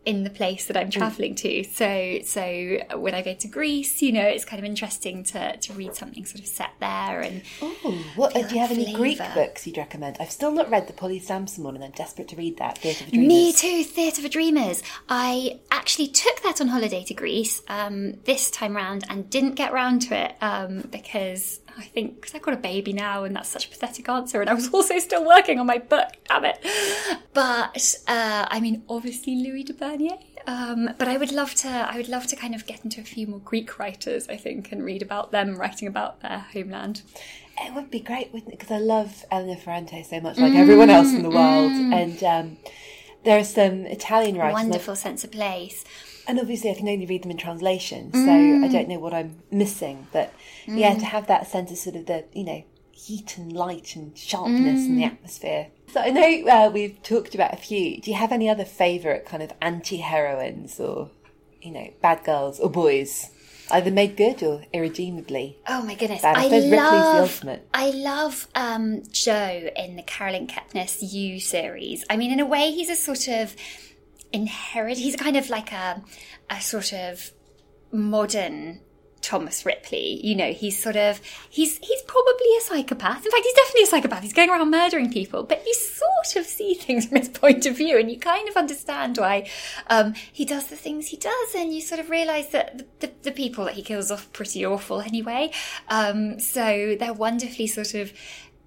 [0.05, 1.63] in the place that I'm traveling to.
[1.65, 5.73] So so when I go to Greece, you know, it's kind of interesting to to
[5.75, 9.19] read something sort of set there and Ooh, what do you have that any Greek
[9.35, 10.17] books you'd recommend?
[10.19, 12.79] I've still not read the Polly Samson one, and I'm desperate to read that.
[12.79, 13.29] Theatre for Dreamers.
[13.29, 14.83] Me too, Theatre for Dreamers.
[15.09, 19.73] I actually took that on holiday to Greece um, this time round and didn't get
[19.73, 23.49] round to it um, because I think because I've got a baby now and that's
[23.49, 26.09] such a pathetic answer, and I was also still working on my book.
[26.29, 26.59] Damn it!
[27.33, 30.19] But uh, I mean, obviously Louis de Bernières.
[30.47, 31.69] Um, but I would love to.
[31.69, 34.73] I would love to kind of get into a few more Greek writers, I think,
[34.73, 37.03] and read about them writing about their homeland.
[37.61, 38.59] It would be great, wouldn't it?
[38.59, 41.71] Because I love Elena Ferrante so much, like everyone else in the world.
[41.73, 42.57] And um,
[43.25, 44.55] there are some Italian writers.
[44.55, 45.85] Wonderful sense of place.
[46.27, 49.43] And obviously, I can only read them in translation, so I don't know what I'm
[49.51, 50.07] missing.
[50.13, 50.33] But
[50.67, 54.17] yeah, to have that sense of sort of the, you know, heat and light and
[54.17, 55.69] sharpness in the atmosphere.
[55.93, 58.01] So I know uh, we've talked about a few.
[58.01, 61.11] Do you have any other favourite kind of anti heroines or,
[61.61, 63.31] you know, bad girls or boys?
[63.71, 65.57] Either made good or irredeemably.
[65.67, 66.21] Oh my goodness!
[66.21, 66.37] Bad.
[66.37, 67.69] I I Ripley's the love, ultimate.
[67.73, 72.05] I love um, Joe in the Caroline Kepnes You series.
[72.11, 73.57] I mean, in a way, he's a sort of
[74.33, 74.99] inherit.
[74.99, 76.03] He's kind of like a
[76.51, 77.33] a sort of
[77.93, 78.81] modern
[79.23, 80.21] Thomas Ripley.
[80.23, 83.25] You know, he's sort of he's he's probably a psychopath.
[83.25, 84.23] In fact, he's definitely a psychopath.
[84.23, 87.77] He's going around murdering people, but you sort of see things from his point of
[87.77, 89.49] view, and you kind of understand why
[89.87, 93.13] um, he does the things he does, and you sort of realise that the, the,
[93.23, 95.51] the people that he kills are pretty awful anyway.
[95.89, 98.13] Um, so they're wonderfully sort of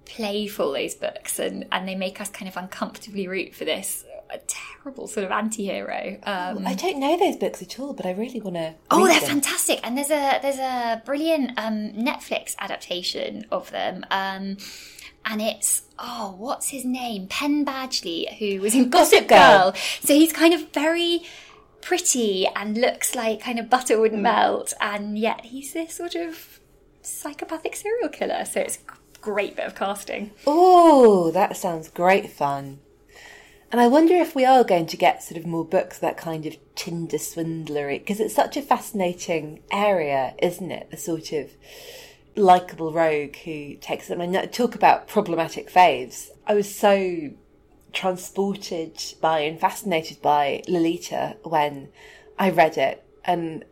[0.06, 4.04] playful those books, and and they make us kind of uncomfortably root for this.
[4.28, 6.18] A terrible sort of anti-hero.
[6.24, 8.74] Um, I don't know those books at all, but I really want to.
[8.90, 9.78] Oh, they're fantastic!
[9.84, 14.56] And there's a there's a brilliant um, Netflix adaptation of them, um,
[15.24, 17.28] and it's oh, what's his name?
[17.28, 19.70] Penn Badgley, who was in Gossip Girl.
[19.70, 19.74] Girl.
[20.02, 21.22] So he's kind of very
[21.80, 26.58] pretty and looks like kind of butter wouldn't melt, and yet he's this sort of
[27.02, 28.44] psychopathic serial killer.
[28.44, 30.32] So it's a great bit of casting.
[30.46, 32.80] Oh, that sounds great fun.
[33.72, 36.46] And I wonder if we are going to get sort of more books that kind
[36.46, 40.90] of Tinder swindlery because it's such a fascinating area, isn't it?
[40.90, 41.50] The sort of
[42.36, 46.28] likable rogue who takes them and talk about problematic faves.
[46.46, 47.30] I was so
[47.92, 51.88] transported by and fascinated by Lolita when
[52.38, 53.64] I read it, and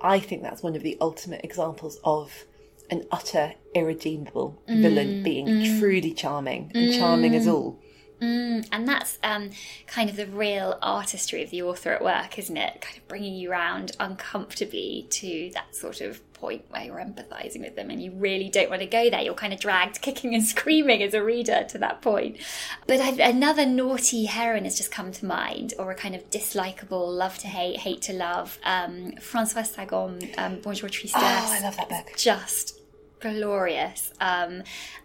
[0.00, 2.44] I think that's one of the ultimate examples of
[2.90, 5.78] an utter irredeemable villain mm, being mm.
[5.78, 6.98] truly charming and mm.
[6.98, 7.78] charming as all.
[8.20, 9.50] And that's um,
[9.86, 12.80] kind of the real artistry of the author at work, isn't it?
[12.80, 17.74] Kind of bringing you around uncomfortably to that sort of point where you're empathizing with
[17.74, 19.20] them and you really don't want to go there.
[19.20, 22.38] You're kind of dragged kicking and screaming as a reader to that point.
[22.86, 27.16] But I've, another naughty heroine has just come to mind, or a kind of dislikable
[27.16, 28.58] love to hate, hate to love.
[28.64, 31.20] Um, Francois Sagan, um, Bonjour Tristesse.
[31.20, 32.16] Oh, I love that book.
[32.16, 32.77] Just
[33.20, 34.12] glorious.
[34.20, 34.62] Um,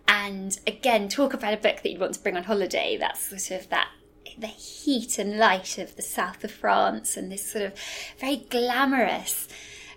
[0.08, 2.98] and again, talk about a book that you'd want to bring on holiday.
[2.98, 3.90] That's sort of that
[4.38, 7.74] the heat and light of the south of France and this sort of
[8.20, 9.48] very glamorous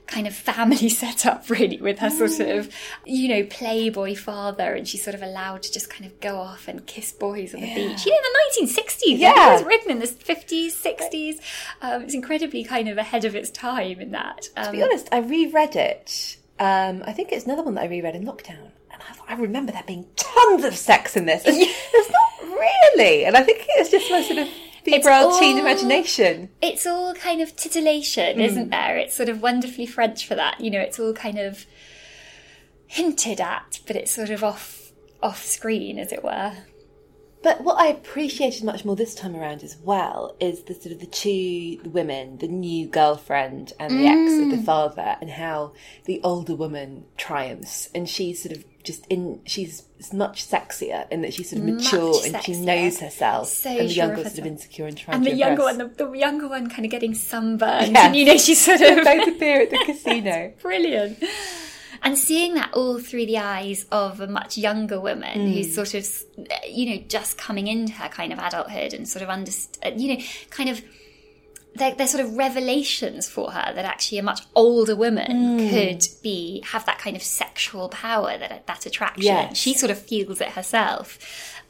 [0.06, 2.70] kind of family setup really with her sort of
[3.06, 6.68] you know playboy father and she's sort of allowed to just kind of go off
[6.68, 9.48] and kiss boys on the beach you know in the 1960s Yeah.
[9.50, 11.36] it was written in the 50s 60s
[11.80, 15.08] um, it's incredibly kind of ahead of its time in that um, To be honest,
[15.10, 16.36] I reread it.
[16.58, 19.34] Um, I think it's another one that I reread in lockdown, and I, thought- I
[19.34, 21.44] remember there being tons of sex in this.
[21.44, 24.48] And There's not really, and I think it's just my sort of
[24.84, 26.48] febrile teen imagination.
[26.62, 28.96] it's all kind of titillation, isn't there?
[28.96, 30.60] It's sort of wonderfully French for that.
[30.60, 31.66] You know, it's all kind of
[32.86, 34.92] hinted at, but it's sort of off
[35.22, 36.52] off screen, as it were.
[37.46, 40.98] But what I appreciated much more this time around as well is the sort of
[40.98, 44.64] the two women, the new girlfriend and the ex of the mm.
[44.64, 45.72] father, and how
[46.06, 49.42] the older woman triumphs, and she's sort of just in.
[49.44, 53.70] She's much sexier in that she's sort of Much mature and she knows herself, So
[53.70, 55.78] and the sure younger sort of insecure and trying And the younger impress.
[55.78, 57.96] one, the, the younger one, kind of getting sunburned, Yes.
[58.06, 60.52] and you know, she's sort They of both appear at the casino.
[60.62, 61.22] brilliant.
[62.02, 65.54] And seeing that all through the eyes of a much younger woman Mm.
[65.54, 66.06] who's sort of,
[66.68, 70.16] you know, just coming into her kind of adulthood and sort of underst- uh, you
[70.16, 70.82] know, kind of,
[71.74, 75.70] they're, they're sort of revelations for her that actually a much older woman Mm.
[75.70, 79.24] could be have that kind of sexual power, that that attraction.
[79.24, 79.56] Yes.
[79.58, 81.18] She sort of feels it herself,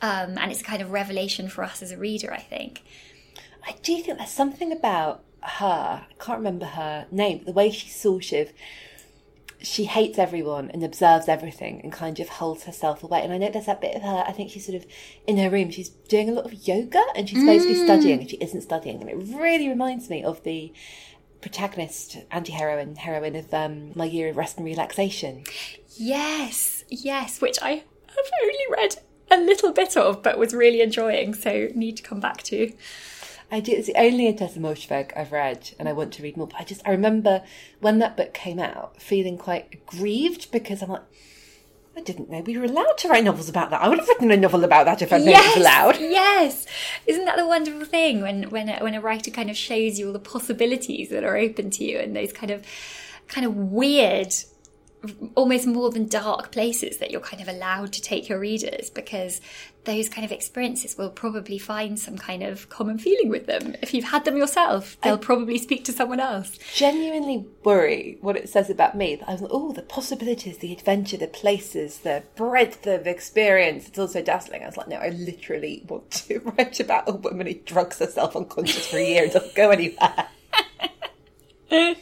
[0.02, 2.82] um, and it's a kind of revelation for us as a reader, I think.
[3.66, 6.04] I do think there's something about her.
[6.08, 8.52] I can't remember her name, but the way she sort of
[9.62, 13.22] she hates everyone and observes everything and kind of holds herself away.
[13.22, 14.24] And I know there's that bit of her.
[14.26, 14.86] I think she's sort of
[15.26, 15.70] in her room.
[15.70, 18.60] She's doing a lot of yoga and she's supposed to be studying and she isn't
[18.60, 19.00] studying.
[19.00, 20.72] And it really reminds me of the
[21.40, 25.44] protagonist, anti-heroine, heroine of um, My Year of Rest and Relaxation.
[25.96, 28.96] Yes, yes, which I have only read
[29.30, 32.72] a little bit of, but was really enjoying, so need to come back to.
[33.50, 33.72] I do.
[33.72, 36.48] It's the only Tessa Moshfegh I've read, and I want to read more.
[36.48, 37.42] But I just I remember
[37.80, 41.04] when that book came out, feeling quite aggrieved because I'm like,
[41.96, 43.80] I didn't know we were allowed to write novels about that.
[43.80, 45.98] I would have written a novel about that if I'd known it was allowed.
[46.00, 46.66] Yes,
[47.06, 50.08] isn't that the wonderful thing when when a, when a writer kind of shows you
[50.08, 52.66] all the possibilities that are open to you and those kind of
[53.28, 54.34] kind of weird,
[55.36, 59.40] almost more than dark places that you're kind of allowed to take your readers because
[59.86, 63.74] those kind of experiences will probably find some kind of common feeling with them.
[63.80, 66.58] If you've had them yourself, they'll probably speak to someone else.
[66.74, 69.16] Genuinely worry what it says about me.
[69.16, 73.88] That I was like, oh, the possibilities, the adventure, the places, the breadth of experience.
[73.88, 74.62] It's all so dazzling.
[74.62, 78.36] I was like, no, I literally want to write about a woman who drugs herself
[78.36, 80.28] unconscious for a year and doesn't go anywhere.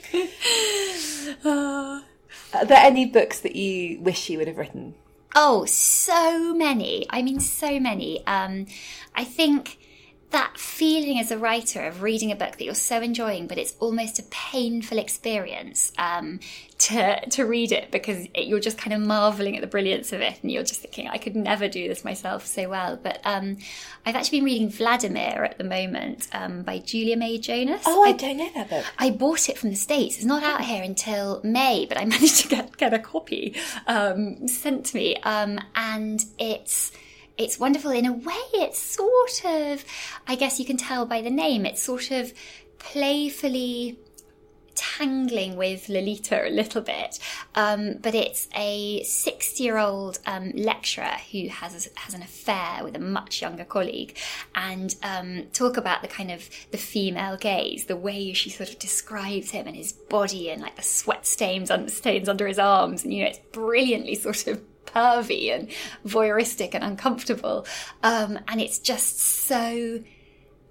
[1.45, 4.95] Are there any books that you wish you would have written?
[5.35, 7.07] Oh, so many.
[7.11, 8.25] I mean, so many.
[8.27, 8.67] Um,
[9.15, 9.79] I think
[10.35, 13.77] that feeling as a writer of reading a book that you're so enjoying, but it's
[13.79, 16.41] almost a painful experience um,
[16.79, 20.21] to to read it because it, you're just kind of marveling at the brilliance of
[20.21, 22.99] it, and you're just thinking, I could never do this myself so well.
[23.01, 23.59] But um,
[24.05, 27.85] I've actually been reading Vladimir at the moment um, by Julia May Jonas.
[27.87, 28.85] Oh, I don't know that book.
[28.99, 30.17] I bought it from the States.
[30.17, 33.55] It's not out here until May, but I managed to get, get a copy
[33.87, 35.17] um, sent to me.
[35.19, 36.91] Um, and it's
[37.37, 38.35] it's wonderful in a way.
[38.55, 39.85] It's sort of,
[40.27, 42.33] I guess you can tell by the name, it's sort of
[42.79, 43.99] playfully
[44.75, 47.19] tangling with Lolita a little bit,
[47.55, 52.97] um, but it's a 60 year old um, lecturer who has has an affair with
[52.97, 54.17] a much younger colleague,
[54.55, 58.79] and um, talk about the kind of the female gaze, the way she sort of
[58.79, 63.13] describes him and his body and like the sweat stains stains under his arms, and
[63.13, 65.69] you know it's brilliantly sort of pervy and
[66.07, 67.67] voyeuristic and uncomfortable,
[68.03, 70.03] um, and it's just so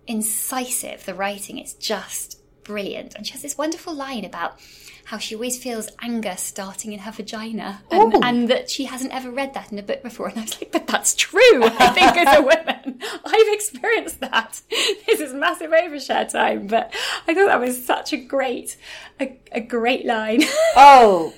[0.08, 1.06] incisive.
[1.06, 3.16] The writing, it's just brilliant.
[3.16, 4.60] And she has this wonderful line about
[5.06, 9.30] how she always feels anger starting in her vagina and, and that she hasn't ever
[9.30, 10.30] read that in a book before.
[10.30, 13.02] And I was like, but that's true, I think, as a woman.
[13.26, 14.62] I've experienced that.
[15.06, 16.92] This is massive overshare time, but
[17.28, 18.78] I thought that was such a great,
[19.20, 20.44] a, a great line.
[20.76, 21.34] Oh,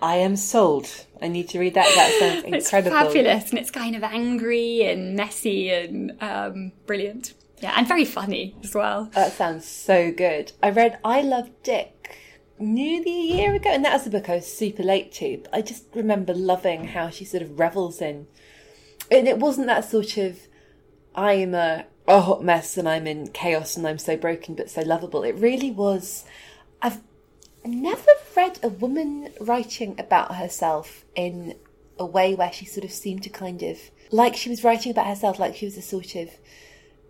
[0.00, 1.03] I am sold.
[1.22, 1.86] I need to read that.
[1.94, 2.96] That sounds it's incredible.
[2.96, 7.34] fabulous and it's kind of angry and messy and um, brilliant.
[7.60, 9.10] Yeah, and very funny as well.
[9.14, 10.52] That sounds so good.
[10.62, 12.18] I read I Love Dick
[12.58, 15.38] nearly a year ago, and that was a book I was super late to.
[15.42, 18.26] But I just remember loving how she sort of revels in,
[19.10, 20.38] and it wasn't that sort of
[21.14, 24.82] I'm a, a hot mess and I'm in chaos and I'm so broken but so
[24.82, 25.22] lovable.
[25.22, 26.24] It really was.
[26.82, 27.00] I've
[27.64, 31.54] never read a woman writing about herself in
[31.98, 33.78] a way where she sort of seemed to kind of
[34.10, 36.28] like she was writing about herself like she was a sort of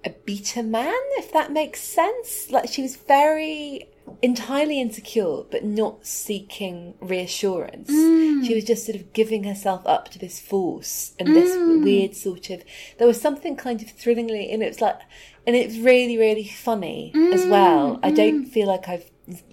[0.04, 2.50] a beta man, if that makes sense.
[2.50, 3.88] Like she was very
[4.20, 7.90] entirely insecure, but not seeking reassurance.
[7.90, 8.46] Mm.
[8.46, 11.82] She was just sort of giving herself up to this force and this Mm.
[11.84, 12.62] weird sort of.
[12.98, 14.98] There was something kind of thrillingly, and it was like,
[15.46, 17.98] and it was really, really funny as well.
[18.02, 19.10] I don't feel like I've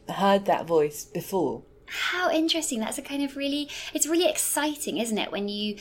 [0.10, 1.64] heard that voice before.
[1.88, 2.80] How interesting.
[2.80, 5.32] That's a kind of really, it's really exciting, isn't it?
[5.32, 5.78] When you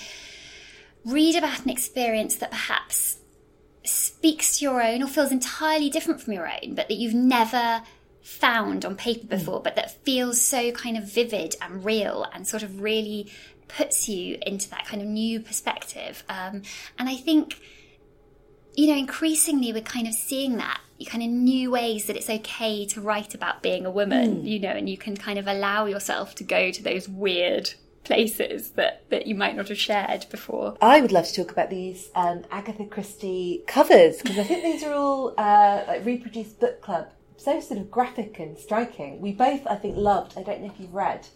[1.05, 3.19] read about an experience that perhaps
[3.85, 7.83] speaks to your own or feels entirely different from your own, but that you've never
[8.23, 12.63] found on paper before, but that feels so kind of vivid and real and sort
[12.63, 13.31] of really
[13.69, 16.23] puts you into that kind of new perspective.
[16.29, 16.63] Um,
[16.99, 17.61] and I think,
[18.75, 20.81] you know, increasingly we're kind of seeing that.
[21.01, 24.49] You kind of new ways that it's okay to write about being a woman, Mm.
[24.49, 27.73] you know, and you can kind of allow yourself to go to those weird
[28.05, 30.77] places that, that you might not have shared before.
[30.81, 34.83] I would love to talk about these um, Agatha Christie covers because I think these
[34.85, 39.21] are all uh, like reproduced book club, so sort of graphic and striking.
[39.21, 40.37] We both, I think, loved.
[40.37, 41.27] I don't know if you've read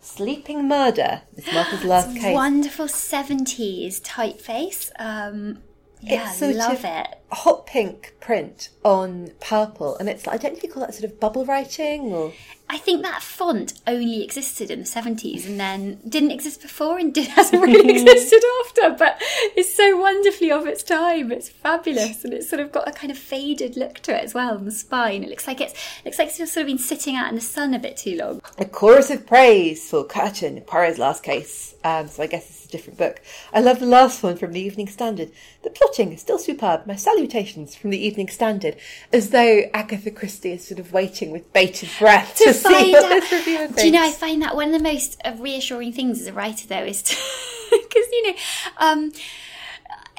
[0.00, 2.34] Sleeping Murder, Miss Marple's last case.
[2.34, 4.90] Wonderful 70s typeface.
[4.98, 5.62] Um,
[6.00, 7.06] yeah, it's sort love of it.
[7.32, 10.94] Hot pink print on purple, and it's like I don't know if you call that
[10.94, 12.32] sort of bubble writing or
[12.68, 17.12] I think that font only existed in the 70s and then didn't exist before and
[17.12, 19.16] did, hasn't really existed after, but
[19.54, 21.30] it's so wonderfully of its time.
[21.30, 24.34] It's fabulous and it's sort of got a kind of faded look to it as
[24.34, 25.22] well on the spine.
[25.22, 27.74] It looks like it's looks like it's sort of been sitting out in the sun
[27.74, 28.40] a bit too long.
[28.58, 31.74] a chorus of praise for Curtain, Poirot's last case.
[31.84, 33.20] Um, so I guess it's a different book.
[33.52, 35.30] I love the last one from the Evening Standard.
[35.62, 36.86] The plotting is still superb.
[36.86, 36.96] My
[37.28, 38.76] salutations from the Evening Standard,
[39.12, 43.04] as though Agatha Christie is sort of waiting with bated breath to, see find what
[43.04, 43.82] out- this reviewer thinks.
[43.82, 46.66] Do you know, I find that one of the most reassuring things as a writer,
[46.66, 48.38] though, is because you know,
[48.78, 49.12] um,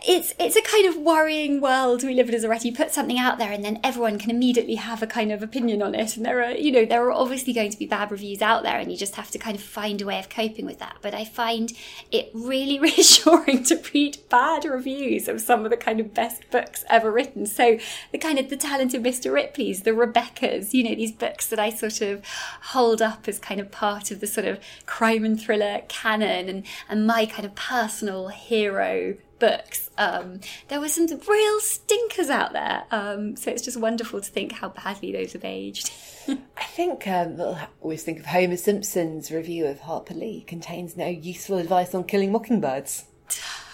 [0.08, 2.68] it's it's a kind of worrying world we live in as a writer.
[2.68, 5.82] You put something out there, and then everyone can immediately have a kind of opinion
[5.82, 6.16] on it.
[6.16, 8.78] And there are, you know, there are obviously going to be bad reviews out there,
[8.78, 10.98] and you just have to kind of find a way of coping with that.
[11.02, 11.74] But I find
[12.12, 16.84] it really reassuring to read bad reviews of some of the kind of best books
[16.88, 17.46] ever written.
[17.48, 17.80] So
[18.12, 19.34] the kind of the talented Mr.
[19.34, 22.24] Ripley's, the Rebecca's, you know, these books that I sort of
[22.62, 26.64] hold up as kind of part of the sort of crime and thriller canon and,
[26.88, 29.90] and my kind of personal hero books.
[29.98, 32.84] Um, there were some real stinkers out there.
[32.92, 35.92] Um, so it's just wonderful to think how badly those have aged.
[36.58, 41.08] I think um, I always think of Homer Simpson's review of Harper Lee contains no
[41.08, 43.06] useful advice on killing mockingbirds.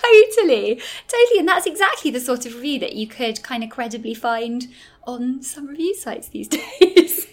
[0.01, 1.39] totally, totally.
[1.39, 4.68] And that's exactly the sort of review that you could kind of credibly find
[5.05, 6.47] on some review sites these
[6.80, 7.28] days.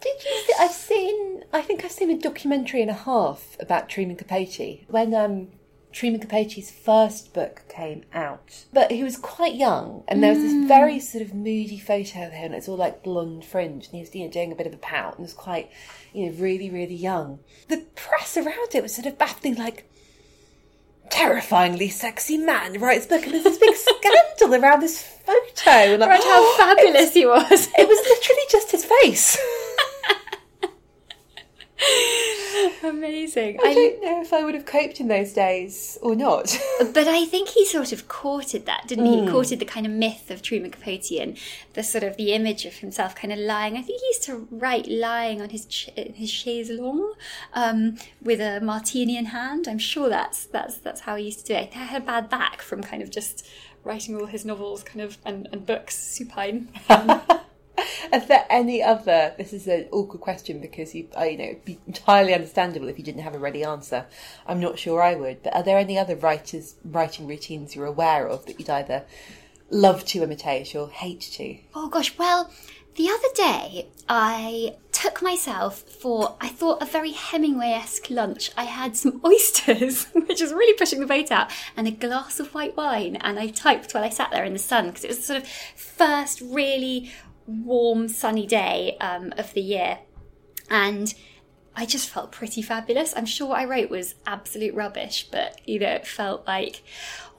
[0.00, 0.42] Did you?
[0.46, 1.44] See, I've seen.
[1.52, 5.48] I think I've seen a documentary and a half about Truman Capote when um,
[5.92, 8.64] Truman Capote's first book came out.
[8.72, 10.68] But he was quite young, and there was this mm.
[10.68, 12.46] very sort of moody photo of him.
[12.46, 14.74] And it's all like blonde fringe, and he was you know, doing a bit of
[14.74, 15.70] a pout, and was quite,
[16.12, 17.40] you know, really, really young.
[17.68, 19.86] The press around it was sort of baffling, like.
[21.10, 25.70] Terrifyingly sexy man writes book, and there's this big scandal around this photo.
[25.70, 27.68] And like, right, how fabulous he was.
[27.76, 29.36] It was literally just his face.
[32.84, 33.58] Amazing.
[33.64, 36.56] I don't know if I would have coped in those days or not.
[36.92, 39.20] But I think he sort of courted that, didn't he?
[39.20, 39.30] He Mm.
[39.30, 41.36] courted the kind of myth of Truman Capote and
[41.74, 43.74] the sort of the image of himself kind of lying.
[43.76, 47.14] I think he used to write lying on his ch- his chaise longue
[47.54, 49.68] um, with a martini in hand.
[49.68, 51.72] I'm sure that's that's that's how he used to do it.
[51.72, 53.46] He had a bad back from kind of just
[53.84, 56.68] writing all his novels, kind of and, and books supine.
[58.12, 59.34] Is there any other?
[59.36, 63.04] This is an awkward question because you, you know, it'd be entirely understandable if you
[63.04, 64.06] didn't have a ready answer.
[64.46, 65.42] I'm not sure I would.
[65.42, 69.04] But are there any other writers' writing routines you're aware of that you'd either
[69.70, 71.56] love to imitate or hate to?
[71.74, 72.50] Oh gosh, well,
[72.96, 78.50] the other day I took myself for, I thought, a very Hemingway esque lunch.
[78.56, 82.52] I had some oysters, which is really pushing the boat out, and a glass of
[82.52, 83.16] white wine.
[83.16, 85.42] And I typed while I sat there in the sun because it was the sort
[85.42, 87.10] of first really
[87.64, 89.98] warm, sunny day um, of the year.
[90.68, 91.12] And
[91.76, 93.14] I just felt pretty fabulous.
[93.16, 96.82] I'm sure what I wrote was absolute rubbish, but you know, it felt like,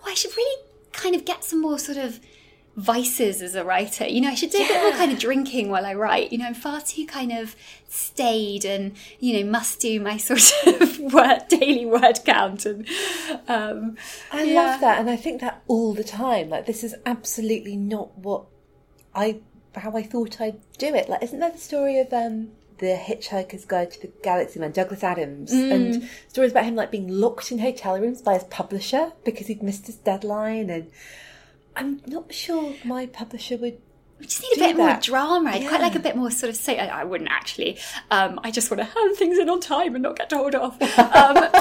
[0.01, 2.19] oh, I should really kind of get some more sort of
[2.75, 4.05] vices as a writer.
[4.07, 6.31] You know, I should do a bit more kind of drinking while I write.
[6.31, 7.55] You know, I'm far too kind of
[7.87, 12.65] staid and, you know, must do my sort of word, daily word count.
[12.65, 12.87] And
[13.47, 13.97] um,
[14.31, 14.61] I yeah.
[14.61, 16.49] love that, and I think that all the time.
[16.49, 18.45] Like this is absolutely not what
[19.13, 19.41] I
[19.75, 21.09] how I thought I'd do it.
[21.09, 22.49] Like, isn't that the story of um
[22.79, 25.71] the Hitchhiker's Guide to the Galaxy man, Douglas Adams, Mm.
[25.71, 29.61] and stories about him like being locked in hotel rooms by his publisher because he'd
[29.61, 30.89] missed his deadline, and
[31.75, 33.77] I'm not sure my publisher would
[34.21, 35.01] we just need a bit more that.
[35.01, 35.49] drama.
[35.49, 36.77] I'd quite like a bit more sort of say.
[36.79, 37.77] I, I wouldn't actually.
[38.11, 40.79] Um, I just want to hand things in on time and not get told off.
[40.81, 41.33] Um,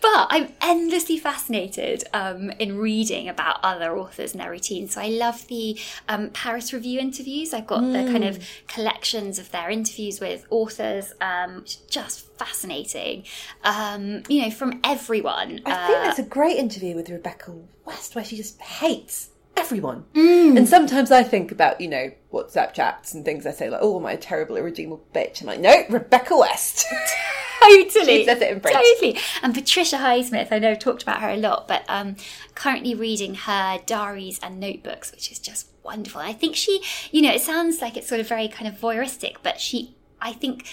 [0.00, 4.94] but I'm endlessly fascinated um, in reading about other authors and their routines.
[4.94, 5.78] So I love the
[6.08, 7.52] um, Paris Review interviews.
[7.52, 12.26] I've got the kind of collections of their interviews with authors, um, which is just
[12.38, 13.24] fascinating.
[13.64, 15.60] Um, you know, from everyone.
[15.66, 17.52] I Uh, think that's a great interview with Rebecca
[17.84, 20.04] West where she just hates everyone.
[20.14, 23.98] And sometimes I think about, you know, WhatsApp chats and things I say like, oh,
[23.98, 25.40] am I a terrible, irredeemable bitch?
[25.40, 26.86] I'm like, no, Rebecca West.
[27.62, 28.18] totally.
[28.18, 28.76] She says it in French.
[28.76, 29.18] Totally.
[29.42, 32.16] And Patricia Highsmith, I know I've talked about her a lot, but um,
[32.54, 36.20] currently reading her diaries and notebooks, which is just wonderful.
[36.20, 39.36] I think she, you know, it sounds like it's sort of very kind of voyeuristic,
[39.42, 40.66] but she, I think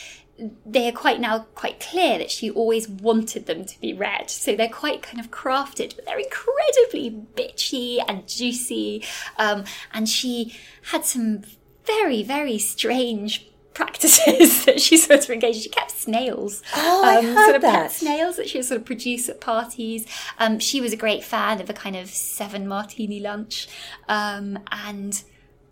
[0.66, 4.30] they are quite now quite clear that she always wanted them to be read.
[4.30, 9.04] So they're quite kind of crafted, but they're incredibly bitchy and juicy.
[9.38, 10.56] Um, and she
[10.92, 11.44] had some
[11.86, 15.58] very, very strange practices that she sort of engaged.
[15.58, 15.64] in.
[15.64, 16.62] She kept snails.
[16.76, 17.82] Oh, I heard sort of that.
[17.84, 20.06] pet snails that she would sort of produce at parties.
[20.40, 23.68] Um, she was a great fan of a kind of seven martini lunch.
[24.10, 25.24] Um, and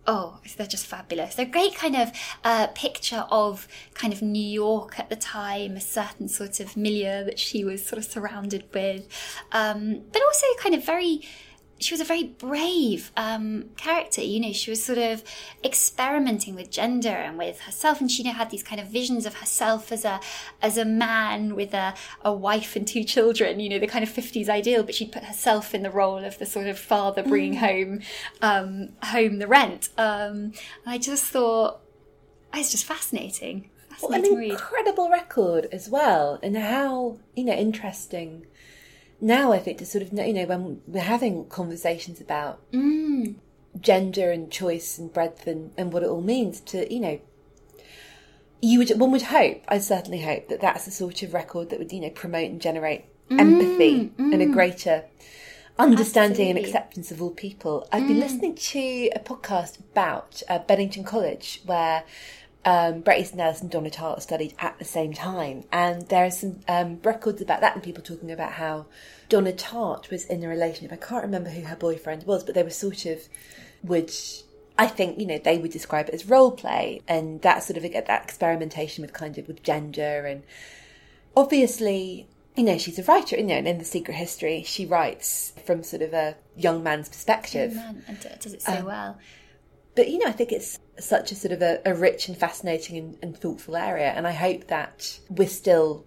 [0.10, 1.36] oh, they're just fabulous.
[1.36, 2.12] They're a great kind of
[2.44, 7.24] uh, picture of kind of New York at the time, a certain sort of milieu
[7.26, 9.08] that she was sort of surrounded with,
[9.52, 11.22] um, but also kind of very.
[11.80, 14.22] She was a very brave um, character.
[14.22, 15.24] You know, she was sort of
[15.64, 19.26] experimenting with gender and with herself, and she you know, had these kind of visions
[19.26, 20.20] of herself as a
[20.62, 23.60] as a man with a, a wife and two children.
[23.60, 26.38] You know, the kind of fifties ideal, but she'd put herself in the role of
[26.38, 28.02] the sort of father bringing home
[28.42, 29.90] um, home the rent.
[29.98, 30.54] Um,
[30.84, 31.80] and I just thought
[32.54, 33.70] it's just fascinating.
[34.00, 34.52] What an read.
[34.52, 38.46] incredible record as well, and how you know interesting.
[39.22, 43.36] Now I think to sort of know, you know when we're having conversations about mm.
[43.80, 47.20] gender and choice and breadth and, and what it all means to you know
[48.62, 51.80] you would one would hope I certainly hope that that's the sort of record that
[51.80, 53.40] would you know promote and generate mm.
[53.40, 54.54] empathy and a mm.
[54.54, 55.06] greater
[55.80, 57.88] understanding and acceptance of all people.
[57.92, 62.04] I've been listening to a podcast about uh, Bennington College where
[62.66, 66.32] um, Bret Easton Ellis and Donna Tartt studied at the same time, and there are
[66.32, 68.86] some um, records about that and people talking about how
[69.30, 70.92] Donna Tartt was in a relationship.
[70.92, 73.22] I can't remember who her boyfriend was, but they were sort of
[73.84, 74.12] would.
[74.78, 77.86] I think you know they would describe it as role play, and that sort of
[77.86, 80.44] a that experimentation with kind of with gender and
[81.36, 85.54] obviously, you know, she's a writer, you know, and in The Secret History, she writes
[85.66, 87.76] from sort of a young man's perspective.
[87.76, 89.18] Man, and does it so well.
[89.96, 92.98] But, you know, I think it's such a sort of a, a rich and fascinating
[92.98, 94.12] and, and thoughtful area.
[94.12, 96.06] And I hope that we're still,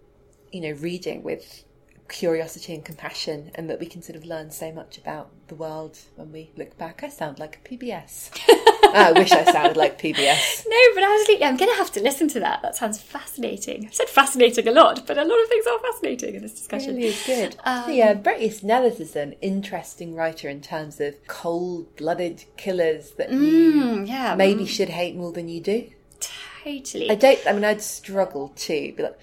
[0.50, 1.64] you know, reading with
[2.08, 5.98] curiosity and compassion and that we can sort of learn so much about the world
[6.16, 7.02] when we look back.
[7.04, 8.30] I sound like a PBS.
[8.94, 10.64] I wish I sounded like PBS.
[10.68, 12.62] No, but absolutely, I'm going to have to listen to that.
[12.62, 13.86] That sounds fascinating.
[13.86, 16.96] I've said fascinating a lot, but a lot of things are fascinating in this discussion.
[16.96, 17.56] really is good.
[17.64, 23.30] Um, yeah, Bret Easton Ellis is an interesting writer in terms of cold-blooded killers that
[23.30, 25.90] you Mm, yeah, maybe should hate more than you do.
[26.64, 27.10] totally.
[27.10, 27.40] I don't.
[27.46, 29.18] I mean, I'd struggle to be like.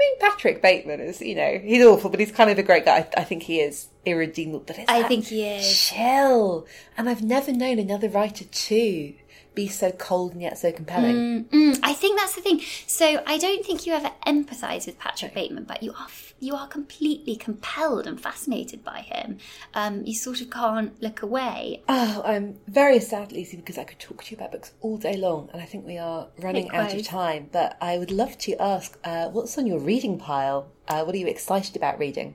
[0.00, 2.86] I mean, Patrick Bateman is, you know, he's awful, but he's kind of a great
[2.86, 2.98] guy.
[2.98, 4.64] I, I think he is irredeemable.
[4.66, 5.78] But I think he is.
[5.78, 9.14] chill, and I've never known another writer to
[9.54, 11.44] be so cold and yet so compelling.
[11.44, 12.62] Mm, I think that's the thing.
[12.86, 16.08] So I don't think you ever empathise with Patrick Bateman, but you are
[16.40, 19.38] you are completely compelled and fascinated by him.
[19.74, 21.82] Um, you sort of can't look away.
[21.88, 25.16] Oh, I'm very sad, Lucy, because I could talk to you about books all day
[25.16, 27.50] long, and I think we are running out of time.
[27.52, 30.72] But I would love to ask, uh, what's on your reading pile?
[30.88, 32.34] Uh, what are you excited about reading?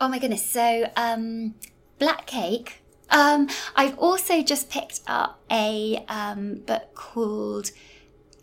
[0.00, 0.48] Oh my goodness.
[0.48, 1.54] So, um,
[1.98, 2.82] Black Cake.
[3.08, 7.70] Um, I've also just picked up a um, book called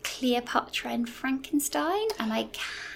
[0.02, 2.48] Cleopatra and Frankenstein, and I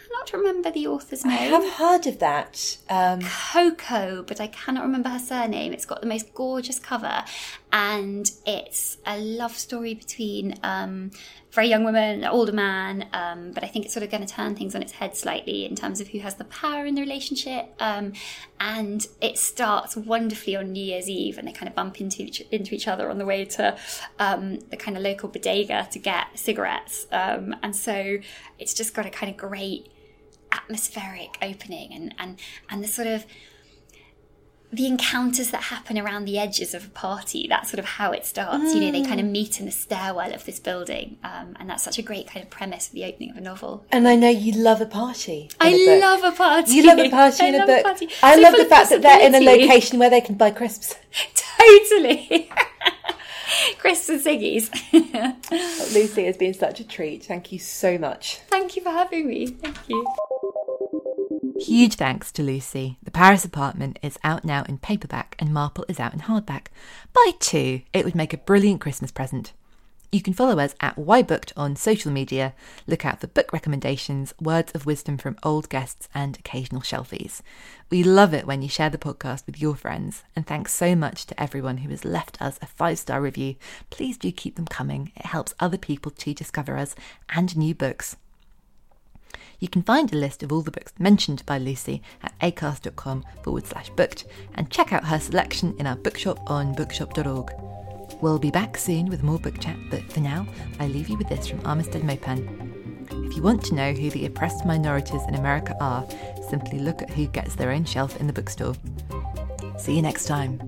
[0.08, 1.38] cannot remember the author's name.
[1.38, 2.78] I have heard of that.
[2.88, 5.72] Um, Coco, but I cannot remember her surname.
[5.72, 7.24] It's got the most gorgeous cover,
[7.72, 11.10] and it's a love story between um,
[11.50, 13.08] a very young woman, an older man.
[13.12, 15.64] Um, but I think it's sort of going to turn things on its head slightly
[15.64, 17.74] in terms of who has the power in the relationship.
[17.78, 18.12] Um,
[18.60, 22.40] and it starts wonderfully on New Year's Eve, and they kind of bump into each,
[22.50, 23.76] into each other on the way to
[24.18, 27.06] um, the kind of local bodega to get cigarettes.
[27.12, 28.18] Um, and so
[28.58, 29.92] it's just got a kind of great
[30.68, 32.38] atmospheric opening and and
[32.70, 33.24] and the sort of
[34.70, 38.26] the encounters that happen around the edges of a party that's sort of how it
[38.26, 41.70] starts you know they kind of meet in the stairwell of this building um, and
[41.70, 44.14] that's such a great kind of premise for the opening of a novel and I
[44.14, 45.48] know you love a party.
[45.58, 47.86] i a love a party You love a party I in a book.
[48.22, 50.94] I So love the fact that they're in a location where they can buy crisps.
[51.34, 52.50] totally
[53.78, 54.68] Crisps and ciggies.
[55.94, 57.24] Lucy has been such a treat.
[57.24, 58.40] Thank you so much.
[58.48, 59.46] Thank you for having me.
[59.46, 60.06] Thank you.
[61.58, 62.98] Huge thanks to Lucy.
[63.02, 66.66] The Paris apartment is out now in paperback and Marple is out in hardback.
[67.12, 69.52] Buy two, it would make a brilliant Christmas present.
[70.12, 72.54] You can follow us at Booked on social media.
[72.86, 77.40] Look out for book recommendations, words of wisdom from old guests, and occasional shelfies.
[77.90, 81.26] We love it when you share the podcast with your friends, and thanks so much
[81.26, 83.56] to everyone who has left us a five star review.
[83.90, 86.94] Please do keep them coming, it helps other people to discover us
[87.28, 88.16] and new books.
[89.58, 93.66] You can find a list of all the books mentioned by Lucy at acast.com forward
[93.66, 97.50] slash booked and check out her selection in our bookshop on bookshop.org.
[98.20, 100.46] We'll be back soon with more book chat, but for now,
[100.78, 103.06] I leave you with this from Armistead Maupin.
[103.26, 106.06] If you want to know who the oppressed minorities in America are,
[106.48, 108.74] simply look at who gets their own shelf in the bookstore.
[109.78, 110.67] See you next time.